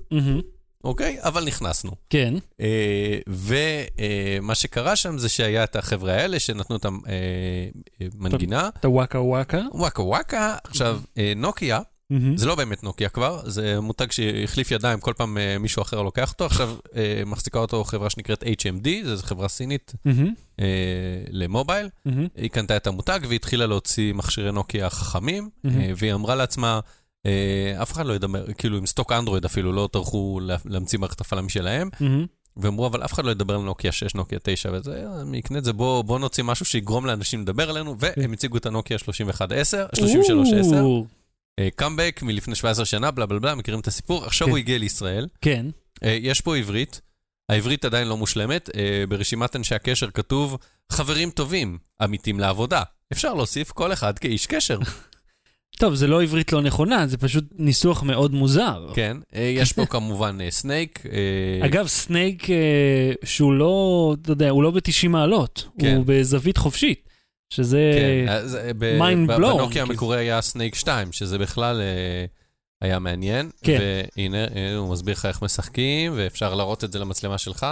[0.84, 1.16] אוקיי?
[1.20, 1.90] אבל נכנסנו.
[2.10, 2.34] כן.
[3.26, 6.86] ומה שקרה שם זה שהיה את החבר'ה האלה שנתנו את
[8.18, 8.70] המנגינה.
[8.80, 9.60] את הוואקה וואקה.
[9.72, 10.56] וואקה וואקה.
[10.64, 11.00] עכשיו,
[11.36, 11.80] נוקיה,
[12.12, 12.36] Mm-hmm.
[12.36, 16.32] זה לא באמת נוקיה כבר, זה מותג שהחליף ידיים, כל פעם uh, מישהו אחר לוקח
[16.32, 16.46] אותו.
[16.46, 16.92] עכשיו uh,
[17.26, 20.10] מחזיקה אותו חברה שנקראת HMD, זו חברה סינית mm-hmm.
[20.56, 20.62] uh,
[21.30, 21.86] למובייל.
[21.86, 22.10] Mm-hmm.
[22.36, 25.68] היא קנתה את המותג והתחילה להוציא מכשירי נוקיה חכמים, mm-hmm.
[25.68, 26.80] uh, והיא אמרה לעצמה,
[27.26, 31.42] uh, אף אחד לא ידבר, כאילו עם סטוק אנדרואיד אפילו, לא טרחו להמציא מערכת הפעלה
[31.42, 31.88] משלהם.
[31.94, 32.26] Mm-hmm.
[32.56, 35.64] ואמרו, אבל אף אחד לא ידבר על נוקיה 6, נוקיה 9 וזה, אני אקנה את
[35.64, 41.15] זה, בוא, בוא נוציא משהו שיגרום לאנשים לדבר עלינו, והם הציגו את הנוקיה 3110, 3310.
[41.76, 44.24] קאמבק מלפני 17 שנה, בלה בלה בלה, מכירים את הסיפור.
[44.24, 44.50] עכשיו כן.
[44.50, 45.26] הוא הגיע לישראל.
[45.40, 45.66] כן.
[46.04, 47.00] Uh, יש פה עברית,
[47.48, 48.68] העברית עדיין לא מושלמת.
[48.68, 48.72] Uh,
[49.08, 50.56] ברשימת אנשי הקשר כתוב,
[50.92, 52.82] חברים טובים, עמיתים לעבודה.
[53.12, 54.78] אפשר להוסיף כל אחד כאיש קשר.
[55.80, 58.92] טוב, זה לא עברית לא נכונה, זה פשוט ניסוח מאוד מוזר.
[58.94, 61.02] כן, uh, יש פה כמובן סנייק.
[61.04, 62.48] Uh, אגב, סנייק uh,
[63.24, 65.96] שהוא לא, אתה יודע, הוא לא ב-90 מעלות, כן.
[65.96, 67.05] הוא בזווית חופשית.
[67.50, 67.92] שזה
[68.98, 69.58] mind כן, blow.
[69.58, 72.24] בנוקיה המקורי היה סנייק 2, שזה בכלל אה,
[72.80, 73.50] היה מעניין.
[73.62, 73.78] כן.
[74.16, 74.38] והנה,
[74.76, 77.66] הוא מסביר לך איך משחקים, ואפשר להראות את זה למצלמה שלך,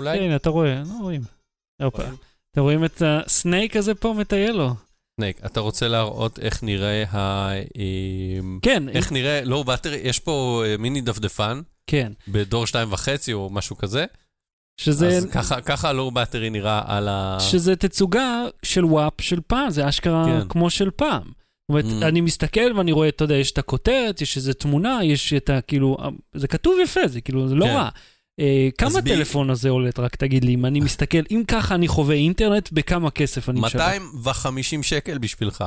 [0.00, 0.18] אולי?
[0.18, 1.22] כן, אתה רואה, לא רואים.
[2.52, 4.74] אתם רואים את הסנייק הזה פה מטייל לו.
[5.20, 7.50] סנייק, אתה רוצה להראות איך נראה ה...
[8.62, 8.88] כן.
[8.88, 11.60] איך נראה, לא, battery, יש פה אה, מיני דפדפן.
[11.86, 12.12] כן.
[12.28, 12.72] בדור 2.5
[13.32, 14.04] או משהו כזה.
[14.78, 15.08] שזה...
[15.08, 17.36] אז ככה, ככה ה low battery נראה על ה...
[17.40, 20.48] שזה תצוגה של וואפ של פעם, זה אשכרה כן.
[20.48, 21.22] כמו של פעם.
[21.22, 22.06] זאת אומרת, mm.
[22.06, 25.60] אני מסתכל ואני רואה, אתה יודע, יש את הכותרת, יש איזו תמונה, יש את ה...
[25.60, 25.96] כאילו,
[26.34, 27.74] זה כתוב יפה, זה כאילו, זה לא כן.
[27.74, 27.88] רע.
[28.40, 29.50] אה, כמה הטלפון ב...
[29.50, 33.48] הזה עולה, רק תגיד לי, אם אני מסתכל, אם ככה אני חווה אינטרנט, בכמה כסף
[33.48, 34.02] אני משלם?
[34.14, 35.64] 250 שקל בשבילך.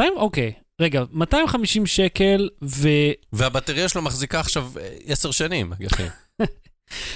[0.00, 0.12] 200?
[0.16, 0.52] אוקיי.
[0.80, 2.88] רגע, 250 שקל ו...
[3.32, 4.70] והבטריה שלו מחזיקה עכשיו
[5.06, 6.02] 10 שנים, אחי.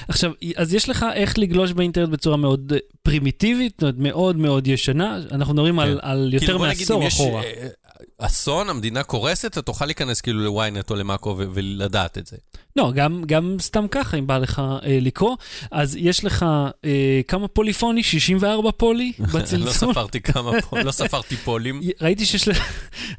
[0.08, 5.18] עכשיו, אז יש לך איך לגלוש באינטרנט בצורה מאוד פרימיטיבית, זאת אומרת, מאוד מאוד ישנה.
[5.30, 5.82] אנחנו מדברים כן.
[5.82, 7.42] על, על יותר כאילו מעשור אחורה.
[7.42, 7.70] יש,
[8.18, 12.36] אסון, המדינה קורסת, אתה תוכל להיכנס כאילו לוויינט או למאקו ולדעת את זה.
[12.76, 15.36] לא, גם, גם סתם ככה, אם בא לך אה, לקרוא.
[15.70, 16.46] אז יש לך
[16.84, 18.02] אה, כמה פוליפוני?
[18.02, 19.66] 64 פולי בצלצול?
[19.66, 20.50] לא ספרתי כמה,
[20.84, 21.80] לא ספרתי פולים.
[22.02, 22.48] ראיתי שיש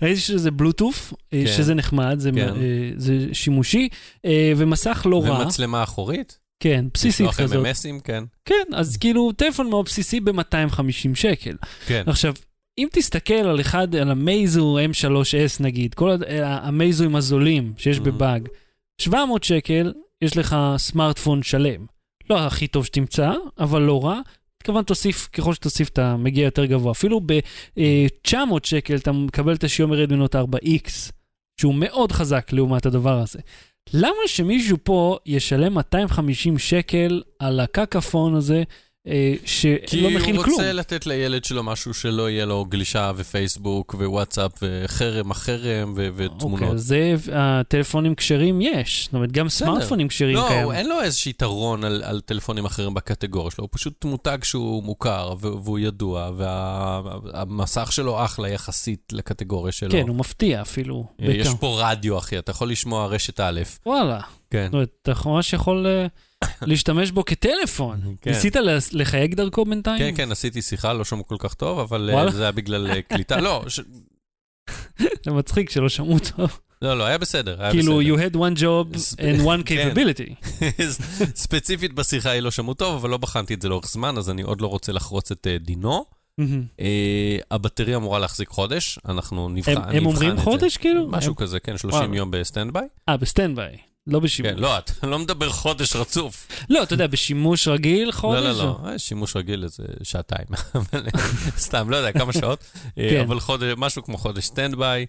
[0.02, 1.54] ראיתי שזה בלוטוף, אה, כן.
[1.58, 2.38] שזה נחמד, זה, כן.
[2.38, 2.54] אה,
[2.98, 3.90] זה שימושי,
[4.26, 5.42] אה, ומסך לא רע.
[5.42, 6.43] ומצלמה אחורית?
[6.64, 7.58] כן, בסיסית כזאת.
[7.58, 8.24] לשלוח MMSים, כן.
[8.46, 11.56] כן, אז כאילו טלפון מאוד בסיסי ב-250 שקל.
[11.86, 12.04] כן.
[12.08, 12.34] עכשיו,
[12.78, 18.02] אם תסתכל על אחד, על המייזו M3S נגיד, כל המייזוים הזולים שיש mm-hmm.
[18.02, 18.48] בבאג,
[19.02, 21.86] 700 שקל, יש לך סמארטפון שלם.
[22.30, 24.20] לא הכי טוב שתמצא, אבל לא רע.
[24.64, 26.92] כמובן תוסיף, ככל שתוסיף אתה מגיע יותר גבוה.
[26.92, 31.12] אפילו ב-900 שקל אתה מקבל את השיומר רדמינות 4X,
[31.62, 33.40] שהוא מאוד חזק לעומת הדבר הזה.
[33.94, 38.64] למה שמישהו פה ישלם 250 שקל על הקקאפון הזה,
[39.46, 40.22] שלא מכיל כלום?
[40.22, 45.94] כי הוא רוצה לתת לילד שלו משהו שלא יהיה לו גלישה ופייסבוק ווואטסאפ וחרם החרם
[45.98, 46.62] ותמונות.
[46.62, 49.04] אוקיי, זה, הטלפונים כשרים יש.
[49.06, 50.68] זאת אומרת, גם סמארטפונים כשרים לא, קיים.
[50.68, 54.84] לא, אין לו איזשהו יתרון על, על טלפונים אחרים בקטגוריה שלו, הוא פשוט מותג שהוא
[54.84, 59.92] מוכר והוא ידוע, והמסך שלו אחלה יחסית לקטגוריה שלו.
[59.92, 61.06] כן, הוא מפתיע אפילו.
[61.20, 63.62] יש פה רדיו, אחי, אתה יכול לשמוע רשת א'.
[63.86, 64.20] וואלה.
[64.52, 64.66] כן.
[64.66, 66.08] זאת אומרת, אתה ממש יכול אה,
[66.62, 68.02] להשתמש בו כטלפון.
[68.22, 68.32] כן.
[68.32, 68.56] ניסית
[68.92, 69.98] לחייג דרכו בינתיים?
[69.98, 73.02] כן, כן, עשיתי שיחה, לא שמעו כל כך טוב, אבל אה, זה היה בגלל אה,
[73.02, 73.42] קליטה.
[73.42, 73.66] לא,
[75.26, 76.60] זה מצחיק שלא שמעו טוב.
[76.82, 78.16] לא, לא, היה בסדר, היה כאילו, בסדר.
[78.16, 79.92] you had one job and one כן.
[79.94, 80.48] capability.
[81.44, 84.42] ספציפית בשיחה היא לא שמעו טוב, אבל לא בחנתי את זה לאורך זמן, אז אני
[84.42, 86.06] עוד לא רוצה לחרוץ את דינו.
[87.52, 89.98] הבטריה אמורה להחזיק חודש, אנחנו נבחן את זה.
[89.98, 91.08] הם אומרים חודש כאילו?
[91.08, 92.88] משהו כזה, כן, 30 יום ב stand by.
[93.10, 93.78] אה, ב standby.
[94.08, 94.52] לא בשימוש.
[94.52, 96.48] כן, לא, אתה לא מדבר חודש רצוף.
[96.70, 98.44] לא, אתה יודע, בשימוש רגיל חודש?
[98.44, 100.48] לא, לא, לא, שימוש רגיל איזה שעתיים.
[101.58, 102.64] סתם, לא יודע, כמה שעות.
[102.96, 103.22] כן.
[103.22, 105.06] אבל חודש, משהו כמו חודש standby.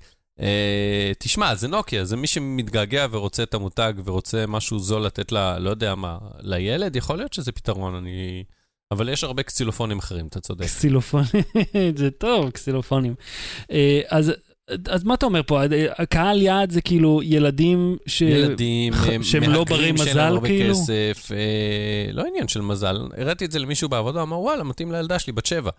[1.18, 5.58] תשמע, זה נוקיה, זה מי שמתגעגע ורוצה את המותג ורוצה משהו זול לתת ל...
[5.58, 8.44] לא יודע מה, לילד, יכול להיות שזה פתרון, אני...
[8.90, 10.64] אבל יש הרבה קסילופונים אחרים, אתה צודק.
[10.64, 11.44] קסילופונים,
[11.96, 13.14] זה טוב, קסילופונים.
[14.08, 14.32] אז
[14.88, 15.62] אז מה אתה אומר פה?
[15.98, 18.20] הקהל יעד זה כאילו ילדים ש...
[18.20, 20.04] ילדים, שהם לא ברי מזל כאילו?
[20.04, 22.96] שאין הרבה כסף, אה, לא עניין של מזל.
[23.16, 25.70] הראיתי את זה למישהו בעבודה, אמר וואלה, מתאים לילדה שלי בת שבע.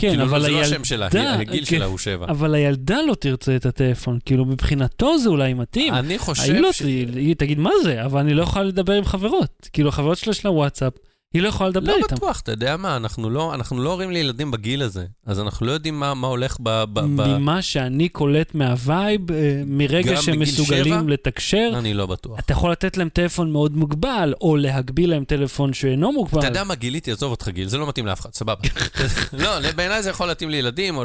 [0.00, 0.60] כן, כאילו, אבל זה הילדה...
[0.60, 1.08] לא השם שלה,
[1.40, 2.26] הגיל כן, שלה הוא שבע.
[2.28, 5.94] אבל הילדה לא תרצה את הטלפון, כאילו מבחינתו זה אולי מתאים.
[5.94, 6.80] אני חושב לא, ש...
[6.80, 9.68] היא תגיד מה זה, אבל אני לא יכולה לדבר עם חברות.
[9.72, 10.92] כאילו החברות שלה יש לה וואטסאפ,
[11.36, 12.06] היא לא יכולה לדבר לא איתם.
[12.10, 15.66] לא בטוח, אתה יודע מה, אנחנו לא, אנחנו לא הורים לילדים בגיל הזה, אז אנחנו
[15.66, 16.84] לא יודעים מה, מה הולך ב...
[16.92, 17.26] ב, ב...
[17.38, 21.08] ממה שאני קולט מה vibe, אה, מרגע שהם מסוגלים?
[21.08, 22.38] לתקשר, אני לא בטוח.
[22.38, 26.38] אתה יכול לתת להם טלפון מאוד מוגבל, או להגביל להם טלפון שאינו מוגבל.
[26.38, 27.12] אתה יודע מה גיליתי?
[27.12, 28.62] עזוב אותך גיל, זה לא מתאים לאף אחד, סבבה.
[29.42, 31.04] לא, בעיניי זה יכול להתאים לילדים, או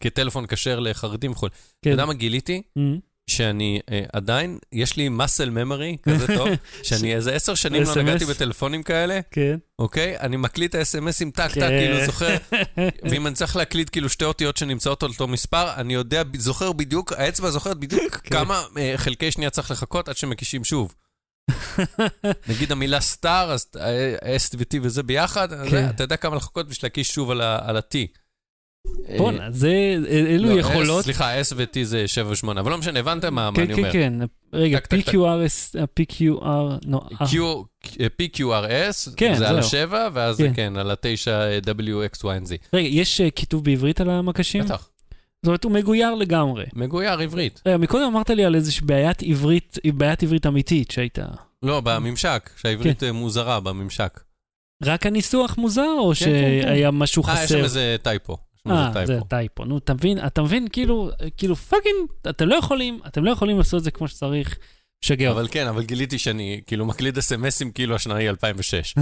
[0.00, 1.48] כטלפון כשר לחרדים וכו'.
[1.48, 1.54] כן.
[1.80, 2.62] אתה יודע מה גיליתי?
[3.30, 6.48] שאני uh, עדיין, יש לי muscle memory כזה טוב,
[6.82, 9.56] שאני איזה עשר שנים לא נגעתי בטלפונים כאלה, כן.
[9.78, 10.18] אוקיי?
[10.18, 12.06] אני מקליט ה-SMSים טק טק, כאילו כן.
[12.06, 12.36] זוכר,
[13.10, 17.12] ואם אני צריך להקליט כאילו שתי אותיות שנמצאות על אותו מספר, אני יודע, זוכר בדיוק,
[17.12, 18.30] האצבע זוכרת בדיוק כן.
[18.30, 20.94] כמה uh, חלקי שנייה צריך לחכות עד שמקישים שוב.
[22.48, 23.66] נגיד המילה סטאר, אז
[24.20, 25.88] S ו-T וזה ביחד, כן.
[25.88, 28.19] אתה יודע כמה לחכות בשביל להקיש שוב על ה-T.
[29.18, 31.04] בואנה, זה, אלו לא, יכולות...
[31.04, 33.76] סליחה, S ו-T זה 7 ו-8, אבל לא משנה, הבנת מה אני אומר.
[33.76, 34.26] כן, כן, כן.
[34.52, 37.24] רגע, PQRS, PQR, no.
[38.22, 42.68] PQRS, זה על ה-7, ואז זה כן, על ה-9 W, X, Y, Z.
[42.72, 44.64] רגע, יש כיתוב בעברית על המקשים?
[44.64, 44.88] בטח.
[45.42, 46.64] זאת אומרת, הוא מגויר לגמרי.
[46.74, 47.62] מגויר עברית.
[47.66, 51.24] רגע, מקודם אמרת לי על איזושהי בעיית עברית, בעיית עברית אמיתית שהייתה...
[51.62, 54.20] לא, בממשק, שהעברית מוזרה בממשק.
[54.84, 57.38] רק הניסוח מוזר, או שהיה משהו חסר?
[57.38, 58.36] אה, יש שם איזה typo.
[58.66, 59.64] אה, זה typo.
[59.64, 61.96] נו, אתה מבין, אתה מבין, כאילו, כאילו fucking,
[62.28, 64.58] אתם לא יכולים, אתם לא יכולים לעשות את זה כמו שצריך.
[65.04, 65.30] משגע.
[65.30, 68.94] אבל כן, אבל גיליתי שאני כאילו מקליד אס.אם.אסים כאילו השנה היא 2006.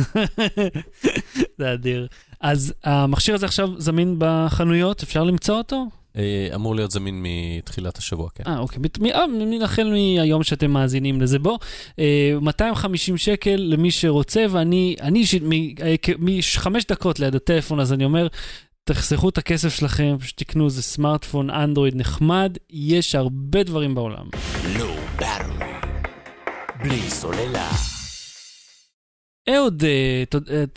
[1.59, 2.07] זה אדיר.
[2.41, 5.87] אז המכשיר הזה עכשיו זמין בחנויות, אפשר למצוא אותו?
[6.17, 8.45] אה, אמור להיות זמין מתחילת השבוע, כן.
[8.47, 8.83] אה, אוקיי.
[9.63, 11.39] החל מהיום שאתם מאזינים לזה.
[11.39, 11.59] בוא,
[12.41, 15.43] 250 אה, שקל למי שרוצה, ואני, אני אישית,
[16.19, 18.27] מחמש דקות ליד הטלפון, אז אני אומר,
[18.89, 24.29] תחסכו את הכסף שלכם, שתקנו איזה סמארטפון אנדרואיד נחמד, יש הרבה דברים בעולם.
[24.79, 24.97] לא
[26.83, 27.71] בלי סוללה.
[29.49, 30.25] אהוד, אה,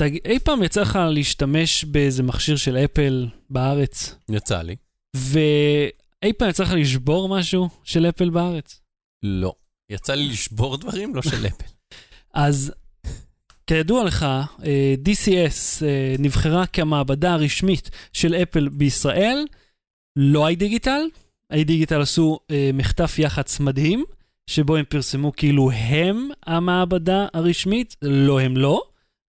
[0.02, 4.16] אה, אי פעם יצא לך להשתמש באיזה מכשיר של אפל בארץ?
[4.30, 4.76] יצא לי.
[5.16, 8.82] ואי פעם יצא לך לשבור משהו של אפל בארץ?
[9.24, 9.54] לא.
[9.92, 11.66] יצא לי לשבור דברים, לא של אפל.
[12.34, 12.74] אז
[13.72, 14.26] כידוע לך,
[14.66, 19.46] אה, DCS אה, נבחרה כמעבדה הרשמית של אפל בישראל,
[20.16, 21.20] לא iDigital.
[21.54, 24.06] iDigital עשו אה, מחטף יח"צ מדהים,
[24.48, 28.82] שבו הם פרסמו כאילו הם המעבדה הרשמית, לא הם לא.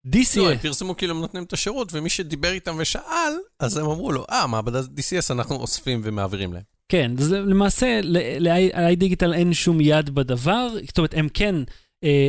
[0.06, 0.38] DCS...
[0.38, 4.12] לא, הם פרסמו כאילו הם נותנים את השירות, ומי שדיבר איתם ושאל, אז הם אמרו
[4.12, 6.62] לו, אה, מעבדה DCS אנחנו אוספים ומעבירים להם.
[6.88, 11.62] כן, אז למעשה ל-iDigital אין שום יד בדבר, זאת אומרת, הם כן אה,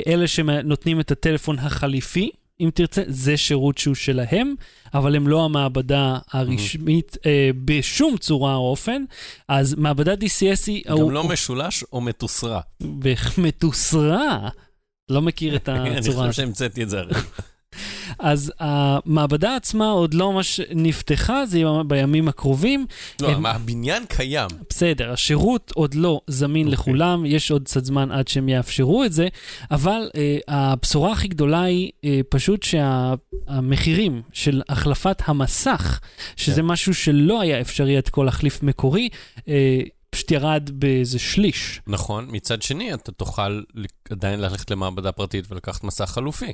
[0.07, 2.31] אלה שנותנים את הטלפון החליפי,
[2.61, 4.53] אם תרצה, זה שירות שהוא שלהם,
[4.93, 7.27] אבל הם לא המעבדה הרשמית mm-hmm.
[7.29, 9.03] אה, בשום צורה או אופן.
[9.47, 10.83] אז מעבדה DCS היא...
[10.87, 11.29] גם הוא, לא הוא...
[11.29, 12.61] משולש או מתוסרע.
[13.37, 14.49] מתוסרע?
[15.09, 15.87] לא מכיר את הצורה.
[15.87, 17.13] אני חושב שהמצאתי את זה הרי.
[18.19, 22.85] אז המעבדה עצמה עוד לא ממש נפתחה, זה יהיה בימים הקרובים.
[23.21, 23.45] לא, הם...
[23.45, 24.47] הבניין קיים.
[24.69, 26.69] בסדר, השירות עוד לא זמין okay.
[26.69, 26.93] אוקיי.
[26.93, 29.27] לכולם, יש עוד קצת זמן עד שהם יאפשרו את זה,
[29.71, 35.99] אבל uh, הבשורה הכי גדולה היא uh, פשוט שהמחירים שה, של החלפת המסך,
[36.35, 36.55] שזה okay.
[36.55, 36.65] כן.
[36.65, 39.41] משהו שלא היה אפשרי עד כה להחליף מקורי, uh,
[40.11, 41.81] פשוט ירד באיזה שליש.
[41.87, 43.61] נכון, מצד שני, אתה תוכל
[44.09, 46.53] עדיין ללכת למעבדה פרטית ולקחת מסך חלופי.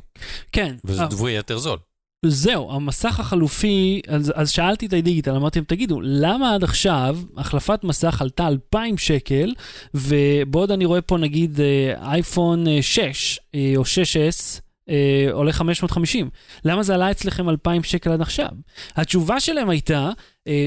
[0.51, 0.75] כן.
[0.85, 1.77] וזה אה, דבוי יותר זול.
[2.25, 7.83] זהו, המסך החלופי, אז, אז שאלתי את הדיגיטל, אמרתי להם, תגידו, למה עד עכשיו החלפת
[7.83, 9.53] מסך עלתה 2,000 שקל,
[9.93, 16.29] ובעוד אני רואה פה נגיד אה, אייפון 6 אה, או 6S, אה, עולה 550.
[16.65, 18.49] למה זה עלה אצלכם 2,000 שקל עד עכשיו?
[18.95, 20.09] התשובה שלהם הייתה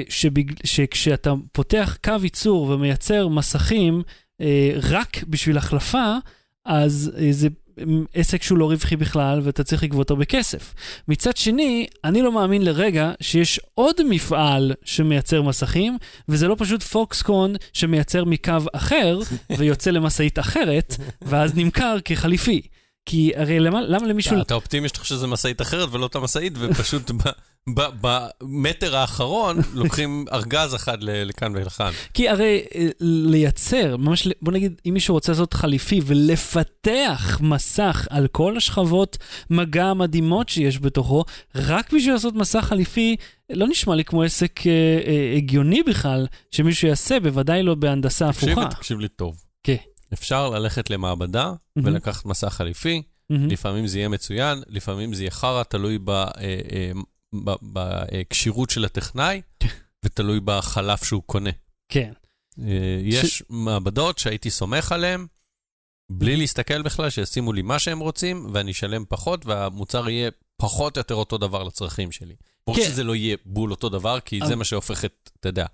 [0.09, 0.53] שבג...
[0.65, 4.03] שכשאתה פותח קו ייצור ומייצר מסכים
[4.41, 6.15] אה, רק בשביל החלפה,
[6.65, 7.49] אז אה, זה
[8.15, 10.75] עסק שהוא לא רווחי בכלל ואתה צריך לגבות הרבה כסף.
[11.09, 17.55] מצד שני, אני לא מאמין לרגע שיש עוד מפעל שמייצר מסכים, וזה לא פשוט פוקסקון
[17.73, 19.19] שמייצר מקו אחר
[19.59, 22.61] ויוצא למשאית אחרת, ואז נמכר כחליפי.
[23.07, 24.41] כי הרי למה, למה למישהו...
[24.41, 27.11] אתה אופטימי שאתה חושב שזה משאית אחרת ולא אותה משאית, ופשוט
[27.69, 31.91] במטר האחרון לוקחים ארגז אחד לכאן ולכאן.
[32.15, 38.27] כי הרי אה, לייצר, ממש, בוא נגיד, אם מישהו רוצה לעשות חליפי ולפתח מסך על
[38.27, 39.19] כל השכבות
[39.51, 43.17] מגע המדהימות שיש בתוכו, רק בשביל לעשות מסך חליפי,
[43.51, 44.73] לא נשמע לי כמו עסק אה,
[45.07, 48.47] אה, הגיוני בכלל, שמישהו יעשה, בוודאי לא בהנדסה הפוכה.
[48.47, 49.43] תקשיב תקשיב לי טוב.
[49.63, 49.77] כן.
[50.13, 51.83] אפשר ללכת למעבדה mm-hmm.
[51.85, 53.35] ולקחת מסך חליפי, mm-hmm.
[53.49, 55.99] לפעמים זה יהיה מצוין, לפעמים זה יהיה חרא, תלוי
[57.63, 59.43] בכשירות של הטכנאי,
[60.05, 61.51] ותלוי בחלף שהוא קונה.
[61.89, 62.13] כן.
[62.59, 63.43] אה, יש ש...
[63.49, 65.27] מעבדות שהייתי סומך עליהן,
[66.11, 71.01] בלי להסתכל בכלל, שישימו לי מה שהם רוצים, ואני אשלם פחות, והמוצר יהיה פחות או
[71.01, 72.35] יותר אותו דבר לצרכים שלי.
[72.67, 72.85] ברור כן.
[72.85, 74.49] שזה לא יהיה בול אותו דבר, כי אבל...
[74.49, 75.67] זה מה שהופך את, אתה יודע.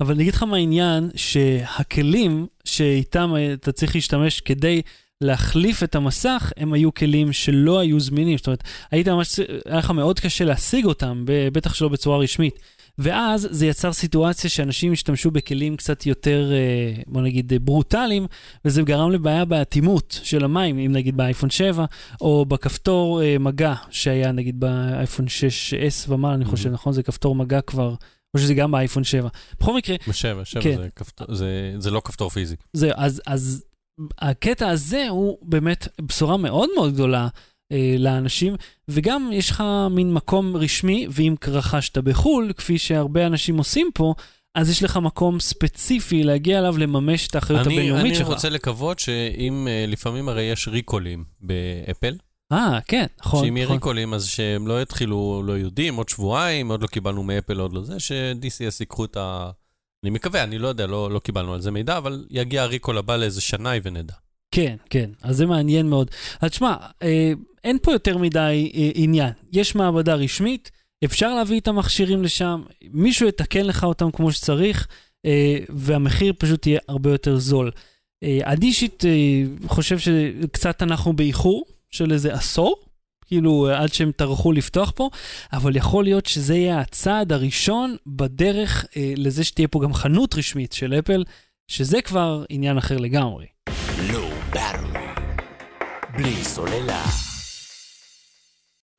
[0.00, 4.82] אבל אני אגיד לך מה העניין, שהכלים שאיתם אתה צריך להשתמש כדי
[5.22, 8.38] להחליף את המסך, הם היו כלים שלא היו זמינים.
[8.38, 12.58] זאת אומרת, היית ממש, היה לך מאוד קשה להשיג אותם, בטח שלא בצורה רשמית.
[12.98, 18.26] ואז זה יצר סיטואציה שאנשים השתמשו בכלים קצת יותר, אה, בוא נגיד, ברוטליים,
[18.64, 21.84] וזה גרם לבעיה באטימות של המים, אם נגיד באייפון 7,
[22.20, 26.72] או בכפתור אה, מגע שהיה נגיד באייפון 6S ומעלה, אני חושב, mm-hmm.
[26.72, 26.92] נכון?
[26.92, 27.94] זה כפתור מגע כבר.
[28.34, 29.28] או שזה גם באייפון 7.
[29.60, 29.96] בכל מקרה...
[30.06, 30.76] ב-7, 7 כן.
[30.76, 32.56] זה, כפתור, זה, זה לא כפתור פיזי.
[32.72, 33.64] זה, אז, אז
[34.18, 37.28] הקטע הזה הוא באמת בשורה מאוד מאוד גדולה
[37.72, 38.54] אה, לאנשים,
[38.88, 44.14] וגם יש לך מין מקום רשמי, ואם רכשת בחו"ל, כפי שהרבה אנשים עושים פה,
[44.54, 48.26] אז יש לך מקום ספציפי להגיע אליו, לממש את האחריות הבינלאומית שלך.
[48.26, 52.16] אני רוצה לקוות שאם, אה, לפעמים הרי יש ריקולים באפל.
[52.52, 53.44] אה, כן, נכון.
[53.44, 53.76] שאם יהיה נכון.
[53.76, 57.82] ריקולים, אז שהם לא יתחילו, לא יודעים, עוד שבועיים, עוד לא קיבלנו מאפל, עוד לא
[57.82, 59.50] זה, ש-DCS ייקחו את ה...
[60.04, 63.16] אני מקווה, אני לא יודע, לא, לא קיבלנו על זה מידע, אבל יגיע הריקול הבא
[63.16, 64.14] לאיזה שנאי ונדע.
[64.50, 66.10] כן, כן, אז זה מעניין מאוד.
[66.40, 67.32] אז תשמע, אה,
[67.64, 69.32] אין פה יותר מדי אה, עניין.
[69.52, 70.70] יש מעבדה רשמית,
[71.04, 74.88] אפשר להביא את המכשירים לשם, מישהו יתקן לך אותם כמו שצריך,
[75.26, 77.70] אה, והמחיר פשוט יהיה הרבה יותר זול.
[78.22, 82.76] אה, אני אישית אה, חושב שקצת אנחנו באיחור של איזה עשור,
[83.32, 85.10] כאילו עד שהם טרחו לפתוח פה,
[85.52, 90.72] אבל יכול להיות שזה יהיה הצעד הראשון בדרך אה, לזה שתהיה פה גם חנות רשמית
[90.72, 91.24] של אפל,
[91.68, 93.46] שזה כבר עניין אחר לגמרי.
[96.16, 97.04] בלי סוללה.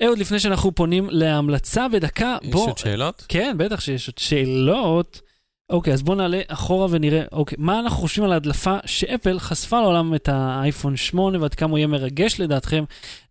[0.04, 2.62] אהוד, לפני שאנחנו פונים להמלצה בדקה, בוא...
[2.62, 3.26] יש עוד שאלות?
[3.30, 5.22] כן, בטח שיש עוד שאלות.
[5.70, 10.16] אוקיי, אז בואו נעלה אחורה ונראה, אוקיי, מה אנחנו חושבים על ההדלפה שאפל חשפה לעולם
[10.16, 12.84] את האייפון 8 ועד כמה הוא יהיה מרגש לדעתכם.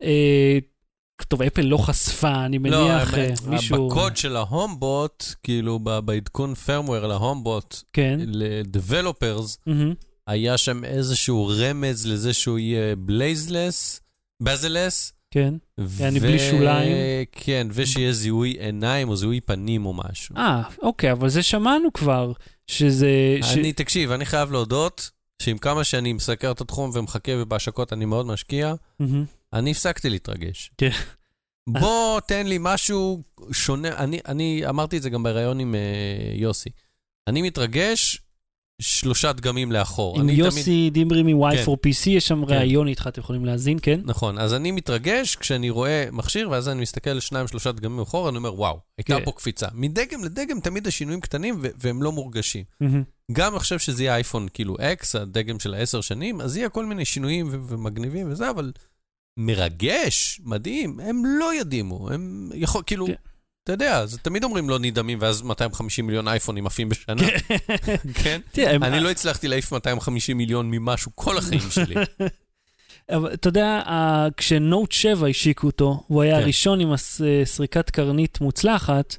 [0.03, 0.59] אה,
[1.25, 3.89] טוב, אפל לא חשפה, אני לא, מניח לא, מישהו...
[3.89, 8.21] בקוד של ה HomePod, כאילו בעדכון firmware ל HomePod, כן.
[8.27, 9.95] ל developers, mm-hmm.
[10.27, 14.01] היה שם איזשהו רמז לזה שהוא יהיה bezelless,
[14.43, 15.13] bezelless.
[15.31, 15.55] כן,
[15.99, 16.93] יעני בלי שוליים.
[17.33, 20.37] כן, ושיהיה זיהוי עיניים או זיהוי פנים או משהו.
[20.37, 22.33] אה, אוקיי, אבל זה שמענו כבר,
[22.67, 23.09] שזה...
[23.55, 23.75] אני, ש...
[23.77, 25.11] תקשיב, אני חייב להודות
[25.43, 29.05] שעם כמה שאני מסקר את התחום ומחכה ובהשקות אני מאוד משקיע, mm-hmm.
[29.53, 30.71] אני הפסקתי להתרגש.
[30.79, 30.91] כן.
[31.69, 33.97] בוא, תן לי משהו שונה.
[33.97, 36.71] אני, אני אמרתי את זה גם בריאיון עם uh, יוסי.
[37.27, 38.19] אני מתרגש
[38.83, 40.21] שלושה דגמים לאחור.
[40.21, 40.93] עם יוסי תמיד...
[40.93, 42.11] דימרי מ-Y4PC, כן.
[42.11, 42.55] יש שם כן.
[42.55, 44.01] ראיון איתך, אתם יכולים להאזין, כן?
[44.05, 48.29] נכון, אז אני מתרגש כשאני רואה מכשיר, ואז אני מסתכל על שניים, שלושה דגמים לאחור,
[48.29, 49.25] אני אומר, וואו, הייתה כן.
[49.25, 49.67] פה קפיצה.
[49.75, 52.65] מדגם לדגם תמיד השינויים קטנים, והם לא מורגשים.
[52.83, 53.33] Mm-hmm.
[53.33, 57.05] גם עכשיו שזה יהיה אייפון כאילו X, הדגם של העשר שנים, אז יהיה כל מיני
[57.05, 58.73] שינויים ומגניבים וזה, אבל
[59.37, 63.07] מרגש, מדהים, הם לא ידעימו, הם יכול, כאילו...
[63.07, 63.13] כן.
[63.65, 67.23] אתה יודע, זה תמיד אומרים לא נדהמים, ואז 250 מיליון אייפונים עפים בשנה.
[68.15, 68.41] כן?
[68.53, 68.83] כן?
[68.83, 71.95] אני לא הצלחתי להעיף 250 מיליון ממשהו כל החיים שלי.
[73.15, 73.83] אבל אתה יודע,
[74.37, 76.43] כשנוט 7 השיקו אותו, הוא היה כן.
[76.43, 76.91] הראשון עם
[77.45, 79.17] סריקת קרנית מוצלחת,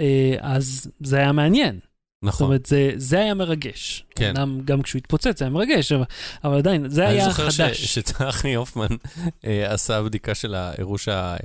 [0.00, 1.80] אה, אז זה היה מעניין.
[2.24, 2.38] נכון.
[2.38, 4.04] זאת אומרת, זה, זה היה מרגש.
[4.14, 4.36] כן.
[4.36, 6.04] אמנם גם כשהוא התפוצץ זה היה מרגש, אבל,
[6.44, 7.60] אבל עדיין, זה היה חדש.
[7.60, 8.96] אני זוכר שצחי הופמן
[9.44, 11.36] אה, עשה בדיקה של האירוש אה,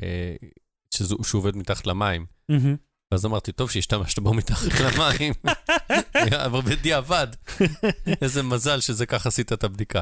[0.91, 2.25] שהוא עובד מתחת למים.
[3.11, 5.33] ואז אמרתי, טוב שהשתמשת בו מתחת למים,
[6.45, 7.27] אבל בדיעבד,
[8.21, 10.01] איזה מזל שזה ככה עשית את הבדיקה.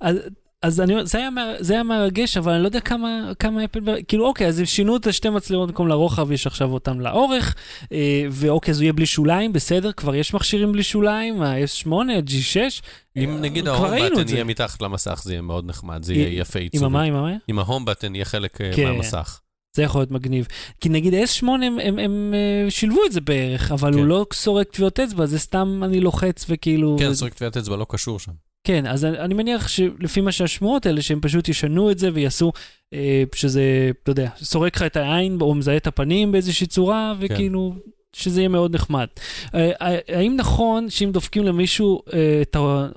[0.00, 0.16] אז
[0.64, 4.46] אני, זה, היה, זה היה מרגש, אבל אני לא יודע כמה, כמה אפל, כאילו אוקיי,
[4.46, 7.54] אז הם שינו את השתי מצלמות במקום לרוחב, יש עכשיו אותם לאורך,
[7.92, 12.82] אה, ואוקיי, אז הוא יהיה בלי שוליים, בסדר, כבר יש מכשירים בלי שוליים, ה-S8, ה-G6,
[13.16, 16.58] אם אה, נגיד ההום בטן יהיה מתחת למסך, זה יהיה מאוד נחמד, זה יהיה יפה
[16.58, 16.84] עיצוב.
[16.84, 17.36] עם המה, עם המה?
[17.48, 18.84] עם ההום בטן יהיה חלק אה, כן.
[18.84, 19.40] מהמסך.
[19.76, 20.46] זה יכול להיות מגניב.
[20.80, 23.98] כי נגיד S8 הם, הם, הם, הם אה, שילבו את זה בערך, אבל כן.
[23.98, 26.96] הוא לא סורק טביעות אצבע, זה סתם אני לוחץ וכאילו...
[26.98, 28.49] כן, סורק טביעות אצבע לא קשור שם.
[28.64, 32.52] כן, אז אני, מניח שלפי מה שהשמועות האלה, שהם פשוט ישנו את זה ויעשו
[32.92, 37.14] אה, שזה, אתה יודע, סורק לך את העין או מזהה את הפנים באיזושהי צורה.
[37.18, 37.72] וכאילו...
[37.74, 37.90] כן.
[38.12, 39.06] שזה יהיה מאוד נחמד.
[39.54, 39.70] אה,
[40.08, 42.42] האם נכון שאם דופקים למישהו אה,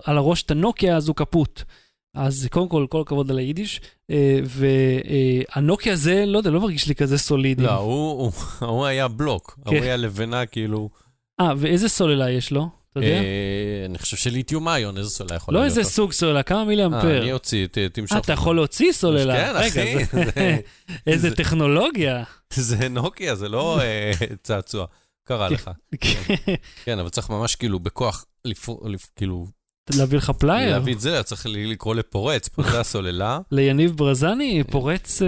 [0.04, 1.63] על הראש את הנוקיה, אז הוא קפוט?
[2.15, 3.82] אז קודם כל, כל הכבוד על היידיש.
[4.12, 7.63] אה, והנוקי הזה, לא יודע, לא מרגיש לי כזה סולידי.
[7.63, 9.76] לא, הוא, הוא, הוא היה בלוק, כן.
[9.76, 10.89] הוא היה לבנה כאילו...
[11.39, 12.69] אה, ואיזה סוללה יש לו?
[12.93, 13.15] אתה יודע?
[13.15, 15.75] אה, אני חושב שליתיום איון, איזה סוללה יכולה להיות?
[15.75, 17.12] לא איזה סוג סוללה, כמה מילי אמפר?
[17.12, 18.13] אה, אני אוציא, תמשוך.
[18.13, 19.36] אה, אתה יכול להוציא סוללה?
[19.36, 19.95] כן, אחי.
[21.08, 22.23] איזה טכנולוגיה.
[22.53, 23.79] זה נוקיה, זה לא
[24.43, 24.86] צעצוע.
[25.24, 25.72] קרה לך.
[26.86, 28.26] כן, אבל צריך ממש כאילו בכוח,
[29.15, 29.47] כאילו...
[29.95, 30.72] להביא לך פלייר?
[30.72, 33.39] להביא את זה, צריך לקרוא לפורץ, פה זה הסוללה.
[33.51, 35.22] ליניב ברזני, פורץ...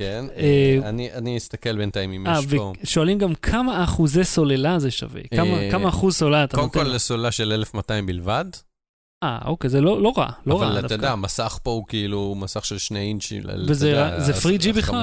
[0.00, 0.88] אה, כן, אה,
[1.18, 2.72] אני אסתכל בינתיים אם יש פה...
[2.84, 5.22] שואלים גם כמה אחוזי סוללה זה שווה,
[5.70, 6.68] כמה אחוז סוללה אתה נותן?
[6.68, 8.44] קודם כל לסוללה של 1200 בלבד.
[9.22, 10.78] אה, אוקיי, זה לא, לא רע, לא רע דווקא.
[10.78, 13.40] אבל אתה יודע, המסך פה הוא כאילו מסך של שני אינצ'י.
[13.68, 15.02] וזה פרי ג'י בכלל?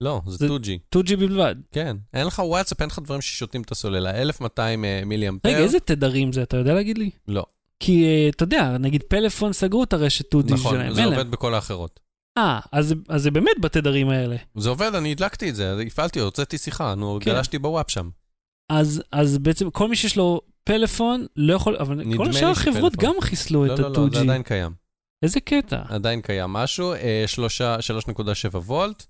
[0.00, 0.96] לא, זה 2G.
[0.96, 1.54] 2G בלבד.
[1.72, 1.96] כן.
[2.14, 4.22] אין לך וואטסאפ, אין לך דברים ששותים את הסוללה.
[4.22, 5.48] 1200 מילי אמפר.
[5.48, 7.10] רגע, איזה תדרים זה, אתה יודע להגיד לי?
[7.28, 7.44] לא.
[7.80, 10.92] כי אה, אתה יודע, נגיד פלאפון סגרו את הרשת 2D נכון, שלהם.
[10.92, 12.00] נכון, זה עובד בכל האחרות.
[12.38, 14.36] אה, אז, אז זה באמת בתדרים האלה.
[14.54, 17.30] זה עובד, אני הדלקתי את זה, הפעלתי, הוצאתי שיחה, נו, כן.
[17.30, 18.08] גלשתי בוואפ שם.
[18.72, 23.14] אז, אז בעצם כל מי שיש לו פלאפון לא יכול, אבל כל השאר החברות גם
[23.20, 23.98] חיסלו לא, את ה-2G.
[23.98, 24.72] לא, לא, זה עדיין קיים.
[25.22, 25.82] איזה קטע.
[25.88, 29.06] עדיין קיים משהו, 3.7 וולט.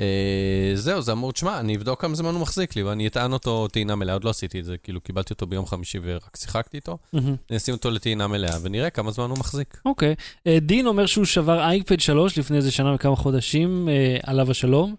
[0.00, 3.68] אה, זהו, זה אמור, תשמע, אני אבדוק כמה זמן הוא מחזיק לי, ואני אטען אותו
[3.68, 6.98] טעינה מלאה, עוד לא עשיתי את זה, כאילו קיבלתי אותו ביום חמישי ורק שיחקתי איתו.
[7.50, 9.80] אני אשים אותו לטעינה מלאה, ונראה כמה זמן הוא מחזיק.
[9.84, 10.14] אוקיי.
[10.46, 14.94] אה, דין אומר שהוא שבר אייפד 3 לפני איזה שנה וכמה חודשים, אה, עליו השלום.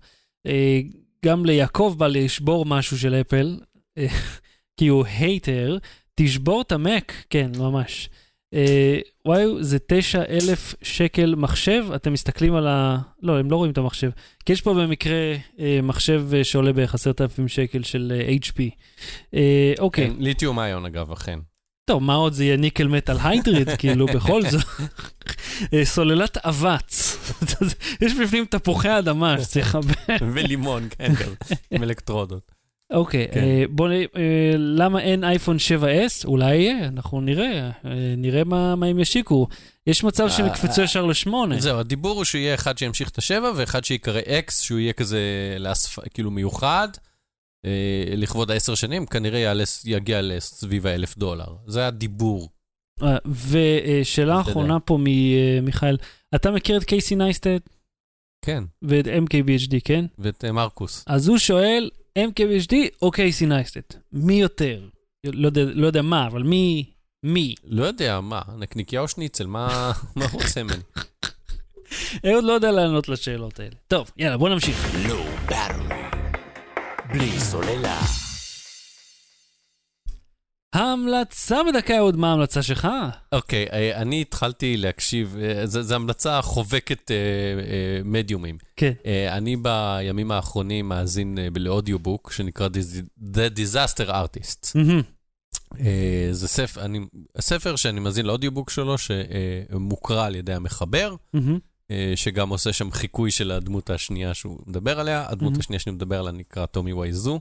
[1.25, 3.59] גם ליעקב בא לשבור משהו של אפל,
[4.77, 5.77] כי הוא הייטר.
[6.15, 8.09] תשבור את המק, כן, ממש.
[8.53, 12.97] אה, וואי, זה 9,000 שקל מחשב, אתם מסתכלים על ה...
[13.21, 14.09] לא, הם לא רואים את המחשב.
[14.45, 18.61] כי יש פה במקרה אה, מחשב אה, שעולה בערך 10,000 שקל של HP.
[19.79, 20.07] אוקיי.
[20.07, 21.39] כן, ליתיום איון אגב, אכן.
[21.85, 24.65] טוב, מה עוד זה יהיה ניקל מטאל היידריד, כאילו, בכל זאת.
[25.83, 27.17] סוללת אבץ.
[28.01, 30.15] יש בפנים תפוחי אדמה שצריך לחבר.
[30.33, 31.13] ולימון, כן,
[31.71, 32.51] עם אלקטרודות.
[32.91, 33.43] אוקיי, כן.
[33.43, 36.25] אה, בוא נראה, אה, למה אין אייפון 7S?
[36.25, 39.47] אולי יהיה, אנחנו נראה, אה, נראה מה, מה הם ישיקו.
[39.87, 41.59] יש מצב שהם יקפצו ישר לשמונה.
[41.59, 45.19] זהו, הדיבור הוא שיהיה אחד שימשיך את השבע, ואחד שיקרא אקס, שהוא יהיה כזה
[45.59, 45.99] לאספ...
[46.13, 46.87] כאילו מיוחד,
[48.17, 51.55] לכבוד העשר שנים, כנראה יעלה, יגיע לסביב האלף דולר.
[51.67, 52.49] זה הדיבור.
[53.49, 55.97] ושאלה אחרונה פה ממיכאל,
[56.35, 57.59] אתה מכיר את קייסי נייסטד?
[58.41, 58.63] כן.
[58.81, 60.05] ואת MKBHD, כן?
[60.19, 61.03] ואת מרקוס.
[61.07, 61.89] אז הוא שואל,
[62.19, 63.95] MKBHD או קייסי נייסטט?
[64.13, 64.87] מי יותר?
[65.25, 66.85] לא יודע, לא יודע מה, אבל מי?
[67.23, 67.55] מי?
[67.63, 68.41] לא יודע, מה?
[68.57, 69.47] נקניקיה או שניצל?
[69.47, 70.83] מה, מה הוא רוצה ממני?
[72.27, 73.75] אהוד לא יודע לענות לשאלות האלה.
[73.87, 74.95] טוב, יאללה, בוא נמשיך.
[77.13, 78.20] בלי סוללה.
[80.73, 82.87] ההמלצה בדקה עוד, מה ההמלצה שלך?
[83.31, 88.57] אוקיי, okay, אה, אני התחלתי להקשיב, אה, זו המלצה חובקת uh, uh, מדיומים.
[88.75, 88.91] כן.
[89.29, 92.67] אני בימים האחרונים מאזין לאודיובוק שנקרא
[93.33, 94.73] The Disaster Artists.
[94.75, 95.81] Mm-hmm.
[96.31, 96.99] זה ספר, אני,
[97.35, 101.15] הספר שאני מאזין לאודיובוק שלו, שמוקרא על ידי המחבר.
[101.35, 101.93] Mm-hmm.
[102.15, 105.25] שגם עושה שם חיקוי של הדמות השנייה שהוא מדבר עליה.
[105.29, 105.59] הדמות mm-hmm.
[105.59, 107.39] השנייה שאני מדבר עליה נקרא טומי וייזו.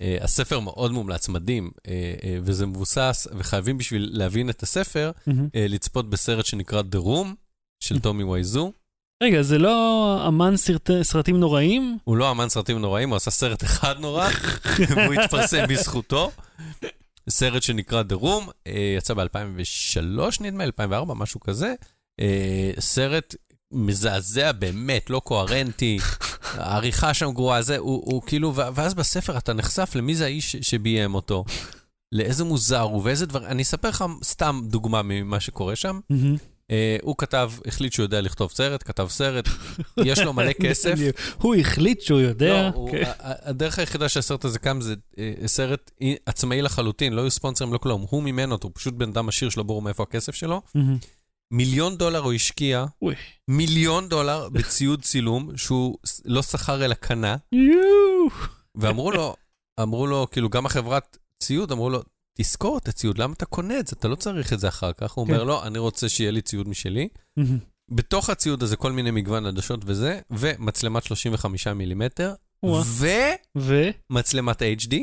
[0.00, 5.10] אה, הספר מאוד מומלץ, מדהים, אה, אה, וזה מבוסס, וחייבים בשביל להבין את הספר,
[5.54, 7.28] לצפות בסרט שנקרא The Room,
[7.80, 8.72] של טומי וייזו.
[9.22, 11.98] רגע, זה לא אמן סרט, סרטים נוראים?
[12.04, 14.28] הוא לא אמן סרטים נוראים, הוא עשה סרט אחד נורא,
[14.88, 16.30] והוא התפרסם בזכותו.
[17.28, 18.50] סרט שנקרא The Room,
[18.96, 21.74] יצא ב-2003 נדמה, 2004, משהו כזה.
[22.78, 23.34] סרט
[23.72, 25.98] מזעזע באמת, לא קוהרנטי,
[26.42, 31.14] העריכה שם גרועה, זה, הוא, הוא כאילו, ואז בספר אתה נחשף למי זה האיש שביים
[31.14, 31.44] אותו,
[32.12, 36.00] לאיזה מוזר הוא ואיזה דבר, אני אספר לך סתם דוגמה ממה שקורה שם.
[36.70, 39.48] Uh, הוא כתב, החליט שהוא יודע לכתוב סרט, כתב סרט,
[39.96, 40.94] יש לו מלא כסף.
[41.38, 42.62] הוא החליט שהוא יודע.
[42.62, 43.10] לא, הוא, כן.
[43.20, 45.16] הדרך היחידה שהסרט הזה קם זה uh,
[45.46, 45.90] סרט
[46.26, 48.06] עצמאי לחלוטין, לא היו ספונסרים, לא כלום.
[48.10, 50.62] הוא מימן אותו, פשוט בן אדם עשיר שלא ברור מאיפה הכסף שלו.
[51.52, 53.14] מיליון דולר הוא השקיע, אוי.
[53.48, 57.36] מיליון דולר בציוד צילום שהוא לא שכר אלא קנה.
[58.74, 59.36] ואמרו לו,
[59.80, 62.02] אמרו לו, כאילו גם החברת ציוד, אמרו לו,
[62.38, 63.96] תזכור את הציוד, למה אתה קונה את זה?
[63.98, 65.12] אתה לא צריך את זה אחר כך.
[65.12, 65.32] הוא כן.
[65.32, 67.08] אומר, לא, אני רוצה שיהיה לי ציוד משלי.
[67.90, 72.34] בתוך הציוד הזה כל מיני מגוון עדשות וזה, ומצלמת 35 מילימטר,
[73.56, 74.94] ומצלמת HD.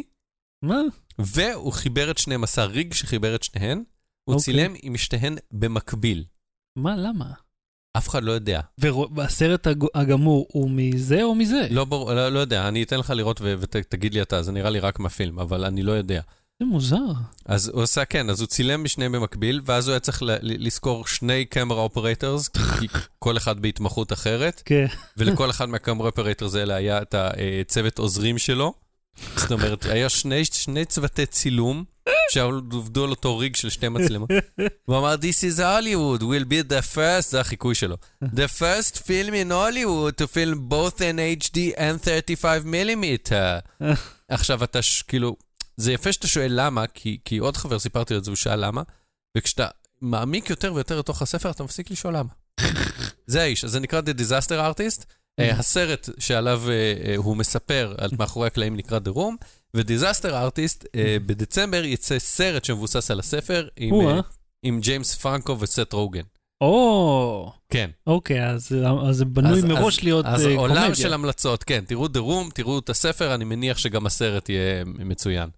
[0.63, 0.81] מה?
[1.19, 3.77] והוא חיבר את שניהם, עשה ריג שחיבר את שניהן.
[3.77, 4.37] הוא okay.
[4.37, 4.53] אוקיי.
[4.53, 6.23] צילם עם שתיהן במקביל.
[6.77, 7.25] מה, למה?
[7.97, 8.61] אף אחד לא יודע.
[9.15, 11.67] והסרט הגמור הוא מזה או מזה?
[11.69, 14.79] לא ברור, לא, לא יודע, אני אתן לך לראות ותגיד לי אתה, זה נראה לי
[14.79, 16.21] רק מהפילם, אבל אני לא יודע.
[16.59, 17.05] זה מוזר.
[17.45, 21.45] אז הוא עשה, כן, אז הוא צילם בשניהם במקביל, ואז הוא היה צריך לזכור שני
[21.45, 22.49] קמרה אופרטורס,
[23.19, 24.61] כל אחד בהתמחות אחרת.
[24.65, 24.85] כן.
[25.17, 28.73] ולכל אחד מהקמרה אופרטורס האלה היה את הצוות עוזרים שלו.
[29.35, 31.83] זאת אומרת, היה שני, שני צוותי צילום.
[32.29, 34.29] שעבדו על אותו ריג של שתי מצלמות.
[34.85, 37.97] הוא אמר, This is Hollywood, will be the first, זה החיקוי שלו.
[38.23, 43.57] The first film in Hollywood to film both in HD and 35 מילימטר.
[44.29, 45.35] עכשיו אתה כאילו,
[45.77, 48.65] זה יפה שאתה שואל למה, כי, כי עוד חבר סיפרתי לו את זה, הוא שאל
[48.65, 48.81] למה,
[49.37, 49.67] וכשאתה
[50.01, 52.29] מעמיק יותר ויותר לתוך הספר, אתה מפסיק לשאול למה.
[53.27, 55.05] זה האיש, אז זה נקרא The Disaster Artist.
[55.41, 56.63] הסרט שעליו
[57.17, 60.85] הוא מספר על מאחורי הקלעים נקרא The Room, ו Disaster Artist,
[61.25, 63.67] בדצמבר יצא סרט שמבוסס על הספר
[64.63, 66.21] עם ג'יימס פרנקו וסט רוגן.
[66.61, 67.89] או, כן.
[68.07, 68.75] אוקיי, אז
[69.11, 70.47] זה בנוי מראש להיות קומדיה.
[70.47, 74.49] אז עולם של המלצות, כן, תראו The Room, תראו את הספר, אני מניח שגם הסרט
[74.49, 75.49] יהיה מצוין.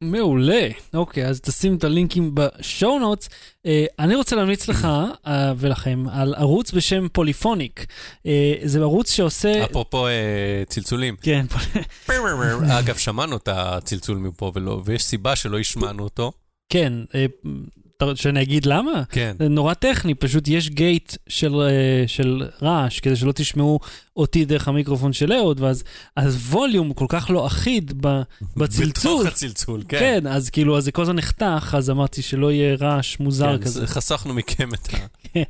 [0.00, 0.68] מעולה.
[0.94, 3.28] אוקיי, אז תשים את הלינקים ב show notes.
[3.66, 4.88] אה, אני רוצה להמליץ לך
[5.26, 7.86] אה, ולכם על ערוץ בשם פוליפוניק.
[8.26, 9.64] אה, זה ערוץ שעושה...
[9.64, 10.06] אפרופו
[10.68, 11.16] צלצולים.
[11.22, 11.46] כן.
[12.78, 14.52] אגב, שמענו את הצלצול מפה,
[14.84, 16.32] ויש סיבה שלא השמענו אותו.
[16.68, 16.92] כן,
[18.14, 19.02] שאני אגיד למה?
[19.10, 19.36] כן.
[19.38, 23.80] זה נורא טכני, פשוט יש gate של, אה, של רעש, כדי שלא תשמעו
[24.20, 25.84] אותי דרך המיקרופון של אהוד, ואז
[26.16, 28.22] הווליום כל כך לא אחיד ב,
[28.56, 29.12] בצלצול.
[29.18, 29.98] בתוך הצלצול, כן.
[29.98, 33.64] כן, אז כאילו, אז זה כל הזמן נחתך, אז אמרתי שלא יהיה רעש מוזר כן,
[33.64, 33.86] כזה.
[33.86, 34.96] חסכנו מכם את ה...
[35.32, 35.42] כן.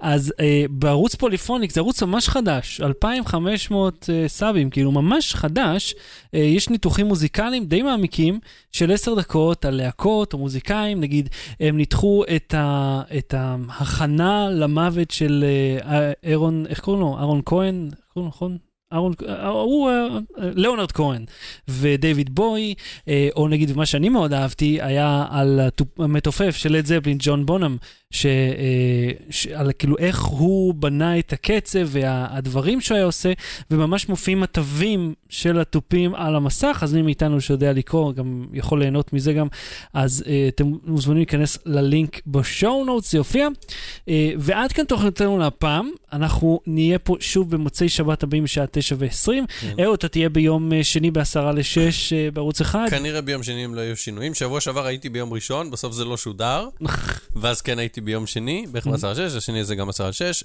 [0.00, 5.94] אז אה, בערוץ פוליפוניק, זה ערוץ ממש חדש, 2,500 אה, סאבים, כאילו ממש חדש,
[6.34, 8.38] אה, יש ניתוחים מוזיקליים די מעמיקים
[8.72, 11.28] של 10 דקות על להקות או מוזיקאים, נגיד,
[11.60, 15.44] הם ניתחו את, ה, את ההכנה למוות של
[15.84, 17.16] אה, אירון, איך קוראים לו?
[17.18, 17.90] אהרון כהן?
[18.12, 18.58] קוראים לו נכון?
[18.92, 19.12] אהרון,
[19.50, 21.24] הוא אה, ליאונרד כהן
[21.68, 22.74] ודייוויד בוי,
[23.08, 25.60] אה, או נגיד מה שאני מאוד אהבתי, היה על
[25.98, 27.76] המתופף של לד זפלין, ג'ון בונאם,
[28.12, 33.32] ש, אה, ש, על כאילו איך הוא בנה את הקצב והדברים שהוא היה עושה,
[33.70, 39.12] וממש מופיעים התווים של התופים על המסך, אז מי מאיתנו שיודע לקרוא, גם יכול ליהנות
[39.12, 39.46] מזה גם,
[39.94, 43.48] אז uh, אתם מוזמנים להיכנס ללינק בשואו נוטס, זה יופיע.
[43.48, 49.26] Uh, ועד כאן תוכניתנו להפעם, אנחנו נהיה פה שוב במוצאי שבת הבאים בשעה 9 ו-20.
[49.60, 49.74] כן.
[49.84, 52.86] אהוד, אתה תהיה ביום שני בעשרה לשש uh, בערוץ אחד.
[52.90, 54.34] כנראה ביום שני אם לא יהיו שינויים.
[54.34, 56.68] שבוע שעבר הייתי ביום ראשון, בסוף זה לא שודר,
[57.40, 60.44] ואז כן הייתי ביום שני, בערך ב-10 על 6, השני זה גם 10 על 6.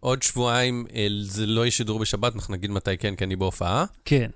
[0.00, 0.86] עוד שבועיים
[1.22, 3.84] זה לא שידור בשבת, אנחנו נגיד מתי כן, כי אני בהופעה.
[4.04, 4.30] כן.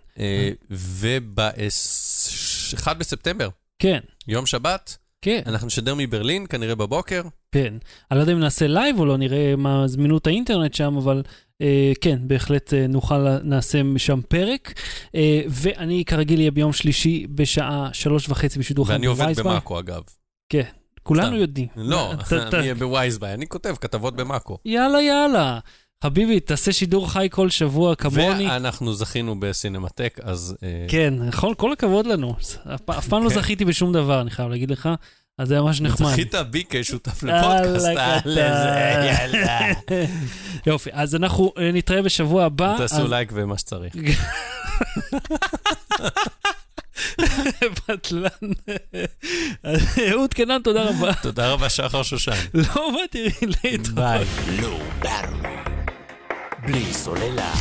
[0.70, 3.48] וב-1 בספטמבר.
[3.78, 3.98] כן.
[4.28, 4.96] יום שבת.
[5.22, 5.40] כן.
[5.46, 7.22] אנחנו נשדר מברלין, כנראה בבוקר.
[7.52, 7.74] כן.
[8.10, 11.22] אני לא יודע אם נעשה live או לא, נראה מה זמינות האינטרנט שם, אבל
[11.62, 14.74] אה, כן, בהחלט אה, נוכל, נעשה שם פרק.
[15.14, 19.26] אה, ואני כרגיל אהיה ביום שלישי בשעה שלוש וחצי בשידור חיים בווייסבאי.
[19.26, 20.02] ואני עובד במאקו, אגב.
[20.48, 20.62] כן.
[21.02, 21.68] כולנו יודעים.
[21.76, 22.12] לא,
[22.52, 24.58] אני בווייזביי, אני כותב כתבות במאקו.
[24.64, 25.58] יאללה, יאללה.
[26.04, 28.46] חביבי, תעשה שידור חי כל שבוע כמוני.
[28.46, 30.56] ואנחנו זכינו בסינמטק, אז...
[30.62, 32.34] אה, כן, נכון, כל הכבוד לנו.
[32.90, 33.34] אף פעם לא כן.
[33.34, 34.88] זכיתי בשום דבר, אני חייב להגיד לך.
[35.38, 36.10] אז זה ממש נחמד.
[36.10, 37.88] זכית בי כשותף לפודקאסט,
[38.26, 39.72] יאללה.
[40.66, 42.74] יופי, אז אנחנו אה, נתראה בשבוע הבא.
[42.78, 43.94] תעשו לייק ומה שצריך.
[47.88, 48.28] בטלן.
[50.10, 51.14] אהוד קנן, תודה רבה.
[51.22, 52.32] תודה רבה, שחר שושן.
[52.54, 53.30] לא, מה תראי
[53.64, 53.88] להתראות.
[53.94, 54.24] ביי.
[56.62, 57.52] בלי סוללה.